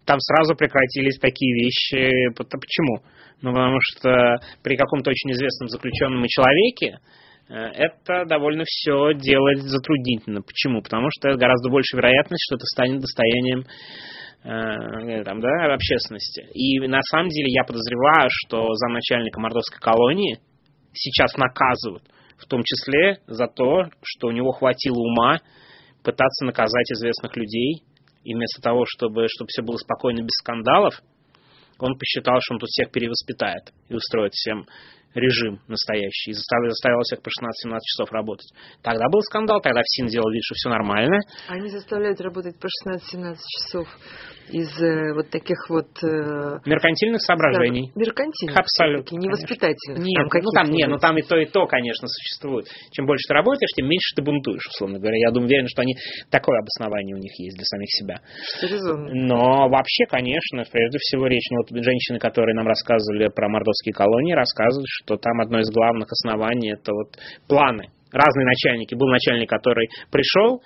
там 0.04 0.20
сразу 0.20 0.54
прекратились 0.56 1.18
такие 1.18 1.54
вещи. 1.54 2.34
Почему? 2.36 3.00
Ну, 3.40 3.52
потому 3.52 3.78
что 3.80 4.40
при 4.62 4.76
каком-то 4.76 5.10
очень 5.10 5.32
известном 5.32 5.68
заключенном 5.68 6.24
человеке 6.28 6.98
Э, 6.98 7.25
это 7.48 8.24
довольно 8.26 8.64
все 8.66 9.14
делать 9.14 9.60
затруднительно. 9.60 10.42
Почему? 10.42 10.82
Потому 10.82 11.08
что 11.10 11.34
гораздо 11.36 11.70
больше 11.70 11.96
вероятность, 11.96 12.44
что 12.46 12.56
это 12.56 12.66
станет 12.66 13.00
достоянием 13.00 13.64
э, 14.42 15.24
там, 15.24 15.40
да, 15.40 15.74
общественности. 15.74 16.46
И 16.54 16.80
на 16.86 17.02
самом 17.02 17.28
деле 17.28 17.52
я 17.52 17.64
подозреваю, 17.64 18.28
что 18.30 18.74
замначальника 18.74 19.40
мордовской 19.40 19.80
колонии 19.80 20.40
сейчас 20.92 21.36
наказывают, 21.36 22.02
в 22.38 22.46
том 22.46 22.62
числе 22.64 23.18
за 23.26 23.46
то, 23.46 23.84
что 24.02 24.28
у 24.28 24.32
него 24.32 24.52
хватило 24.52 24.98
ума 24.98 25.40
пытаться 26.02 26.44
наказать 26.44 26.90
известных 26.92 27.36
людей, 27.36 27.82
и 28.24 28.34
вместо 28.34 28.60
того, 28.60 28.84
чтобы, 28.86 29.26
чтобы 29.28 29.48
все 29.48 29.62
было 29.62 29.76
спокойно, 29.76 30.20
без 30.20 30.34
скандалов, 30.40 31.00
он 31.78 31.96
посчитал, 31.98 32.40
что 32.40 32.54
он 32.54 32.60
тут 32.60 32.68
всех 32.70 32.90
перевоспитает 32.90 33.72
и 33.88 33.94
устроит 33.94 34.32
всем 34.32 34.66
режим 35.16 35.60
настоящий 35.68 36.30
и 36.30 36.32
заставлял, 36.32 36.70
заставлял 36.70 37.00
всех 37.02 37.22
по 37.22 37.28
16-17 37.28 37.78
часов 37.84 38.12
работать. 38.12 38.48
Тогда 38.82 39.08
был 39.08 39.20
скандал, 39.22 39.60
тогда 39.60 39.80
все 39.84 40.06
делал 40.06 40.30
вид, 40.30 40.42
что 40.44 40.54
все 40.54 40.68
нормально. 40.68 41.18
Они 41.48 41.68
заставляют 41.68 42.20
работать 42.20 42.56
по 42.58 42.66
16-17 42.66 43.36
часов 43.48 43.88
из 44.50 44.70
э, 44.80 45.12
вот 45.14 45.30
таких 45.30 45.58
вот... 45.68 45.88
Э, 46.02 46.60
Меркантильных 46.64 47.20
соображений. 47.22 47.90
Да, 47.94 48.00
меркантильных. 48.00 48.56
Абсолютно. 48.56 49.16
Не 49.16 49.28
воспитательных. 49.28 49.98
Нет, 49.98 50.30
там 50.30 50.42
ну 50.42 50.50
там, 50.54 50.70
нет, 50.70 50.88
ну 50.88 50.98
там 50.98 51.18
и 51.18 51.22
то, 51.22 51.36
и 51.36 51.46
то, 51.46 51.66
конечно, 51.66 52.06
существует. 52.06 52.66
Чем 52.92 53.06
больше 53.06 53.26
ты 53.28 53.34
работаешь, 53.34 53.70
тем 53.74 53.88
меньше 53.88 54.14
ты 54.14 54.22
бунтуешь, 54.22 54.66
условно 54.68 54.98
говоря. 54.98 55.18
Я 55.18 55.30
думаю, 55.30 55.46
уверен, 55.46 55.66
что 55.68 55.82
они 55.82 55.96
такое 56.30 56.58
обоснование 56.60 57.16
у 57.16 57.18
них 57.18 57.32
есть 57.38 57.56
для 57.56 57.64
самих 57.64 57.90
себя. 57.90 58.16
Резонно. 58.62 59.10
Но 59.14 59.68
вообще, 59.68 60.04
конечно, 60.06 60.64
прежде 60.70 60.98
всего 60.98 61.26
речь, 61.26 61.48
ну 61.50 61.58
вот 61.58 61.82
женщины, 61.82 62.18
которые 62.18 62.54
нам 62.54 62.66
рассказывали 62.66 63.28
про 63.28 63.48
мордовские 63.48 63.94
колонии, 63.94 64.34
рассказывают, 64.34 64.86
что 64.88 65.05
там 65.14 65.40
одно 65.40 65.60
из 65.60 65.70
главных 65.70 66.08
оснований 66.10 66.72
это 66.72 66.92
вот 66.92 67.14
планы 67.46 67.90
разные 68.10 68.46
начальники. 68.46 68.96
Был 68.96 69.08
начальник, 69.08 69.48
который 69.48 69.88
пришел 70.10 70.60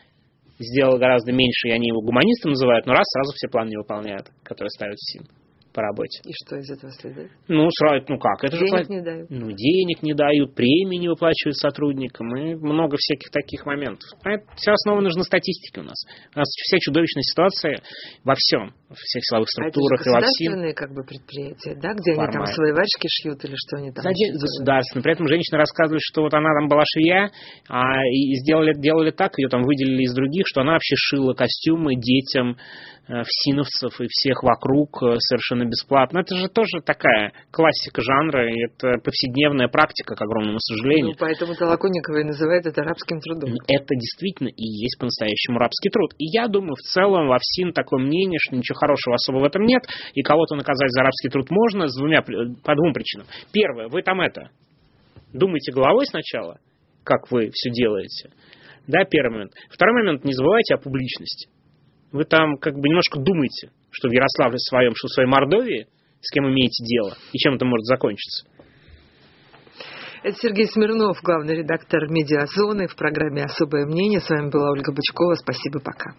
сделал 0.59 0.99
гораздо 0.99 1.32
меньше, 1.32 1.68
и 1.68 1.72
они 1.72 1.88
его 1.88 2.01
гуманистом 2.01 2.53
называют, 2.53 2.86
но 2.86 2.93
раз 2.93 3.05
сразу 3.12 3.32
все 3.34 3.49
планы 3.49 3.70
не 3.70 3.76
выполняют, 3.76 4.28
которые 4.43 4.70
ставят 4.70 4.97
в 4.97 5.12
СИН 5.12 5.39
по 5.73 5.83
работе. 5.83 6.21
И 6.25 6.33
что 6.33 6.57
из 6.57 6.71
этого 6.71 6.93
следует? 6.93 7.31
Ну, 7.49 7.68
сразу, 7.71 8.05
ну 8.09 8.18
как? 8.18 8.45
Это 8.45 8.59
денег 8.59 8.87
же, 8.87 8.93
не 8.93 9.03
дают. 9.03 9.31
Ну, 9.31 9.51
денег 9.53 10.03
не 10.03 10.14
дают, 10.14 10.55
премии 10.55 10.99
не 10.99 11.09
выплачивают 11.09 11.57
сотрудникам, 11.57 12.35
и 12.37 12.55
много 12.55 12.97
всяких 12.99 13.31
таких 13.31 13.66
моментов. 13.66 14.09
А 14.25 14.33
это 14.33 14.45
все 14.57 14.73
основано 14.73 15.09
на 15.09 15.23
статистике 15.23 15.81
у 15.81 15.85
нас. 15.85 15.97
У 16.35 16.39
нас 16.39 16.49
вся 16.49 16.79
чудовищная 16.81 17.23
ситуация 17.23 17.79
во 18.25 18.35
всем, 18.37 18.75
во 18.89 18.97
всех 18.97 19.23
силовых 19.25 19.49
структурах 19.49 20.01
а 20.01 20.03
это 20.03 20.11
же 20.11 20.11
государственные 20.11 20.75
как 20.75 20.91
бы 20.95 21.05
предприятия, 21.05 21.75
да, 21.75 21.95
где 21.95 22.14
Формально. 22.14 22.39
они 22.39 22.47
там 22.47 22.55
свои 22.55 22.73
варежки 22.73 23.09
шьют 23.09 23.45
или 23.45 23.55
что 23.57 23.77
они 23.79 23.93
там 23.93 24.05
да, 24.05 24.11
Государственные. 24.11 25.03
При 25.03 25.12
этом 25.12 25.29
женщина 25.29 25.59
рассказывает, 25.59 26.03
что 26.03 26.23
вот 26.23 26.35
она 26.35 26.51
там 26.59 26.68
была 26.68 26.83
швея, 26.87 27.31
а, 27.68 28.05
и 28.07 28.35
сделали, 28.43 28.75
делали 28.75 29.11
так, 29.11 29.39
ее 29.39 29.49
там 29.49 29.62
выделили 29.62 30.03
из 30.03 30.14
других, 30.14 30.47
что 30.47 30.62
она 30.62 30.73
вообще 30.73 30.97
шила 30.97 31.35
костюмы 31.35 31.95
детям, 31.95 32.57
Э, 33.11 33.23
всиновцев 33.27 34.01
и 34.01 34.07
всех 34.09 34.45
вокруг 34.45 35.03
э, 35.03 35.16
совершенно 35.61 35.69
бесплатно. 35.69 36.19
Это 36.21 36.37
же 36.37 36.49
тоже 36.49 36.81
такая 36.85 37.33
классика 37.51 38.03
жанра, 38.03 38.51
и 38.51 38.65
это 38.65 38.99
повседневная 39.03 39.69
практика, 39.69 40.15
к 40.15 40.23
огромному 40.23 40.59
сожалению. 40.61 41.13
Ну, 41.13 41.17
поэтому 41.19 41.55
Толоконникова 41.55 42.19
и 42.19 42.25
называют 42.25 42.67
это 42.67 42.83
рабским 42.83 43.21
трудом. 43.21 43.55
Это 43.67 43.95
действительно 43.95 44.49
и 44.49 44.65
есть 44.65 44.99
по-настоящему 44.99 45.59
рабский 45.59 45.91
труд. 45.91 46.13
И 46.19 46.25
я 46.33 46.49
думаю, 46.49 46.75
в 46.75 46.83
целом 46.83 47.29
во 47.29 47.39
ВСИН 47.39 47.73
такое 47.73 48.01
мнение, 48.01 48.39
что 48.41 48.57
ничего 48.57 48.77
хорошего 48.77 49.15
особо 49.15 49.39
в 49.39 49.45
этом 49.45 49.63
нет, 49.65 49.83
и 50.15 50.23
кого-то 50.23 50.57
наказать 50.57 50.91
за 50.91 51.03
рабский 51.03 51.31
труд 51.31 51.51
можно 51.51 51.89
с 51.89 51.97
двумя, 51.97 52.23
по 52.23 52.75
двум 52.75 52.93
причинам. 52.93 53.27
Первое, 53.53 53.89
вы 53.89 54.03
там 54.03 54.21
это, 54.21 54.51
думайте 55.33 55.73
головой 55.73 56.07
сначала, 56.07 56.59
как 57.05 57.31
вы 57.31 57.51
все 57.53 57.71
делаете. 57.71 58.31
Да, 58.87 59.05
первый 59.05 59.33
момент. 59.33 59.53
Второй 59.71 60.03
момент, 60.03 60.25
не 60.25 60.33
забывайте 60.33 60.75
о 60.75 60.79
публичности 60.79 61.49
вы 62.13 62.25
там 62.25 62.57
как 62.57 62.75
бы 62.75 62.89
немножко 62.89 63.21
думаете, 63.21 63.71
что 63.91 64.09
в 64.09 64.12
Ярославле 64.12 64.59
своем, 64.59 64.93
что 64.95 65.09
в 65.09 65.12
своей 65.12 65.28
Мордовии, 65.28 65.86
с 66.20 66.30
кем 66.32 66.49
имеете 66.49 66.84
дело, 66.84 67.16
и 67.32 67.38
чем 67.38 67.55
это 67.55 67.64
может 67.64 67.84
закончиться. 67.84 68.47
Это 70.22 70.36
Сергей 70.38 70.66
Смирнов, 70.66 71.18
главный 71.22 71.57
редактор 71.57 72.11
«Медиазоны» 72.11 72.88
в 72.88 72.95
программе 72.95 73.45
«Особое 73.45 73.86
мнение». 73.86 74.20
С 74.20 74.28
вами 74.28 74.51
была 74.51 74.70
Ольга 74.70 74.93
Бычкова. 74.93 75.34
Спасибо, 75.36 75.80
пока. 75.80 76.12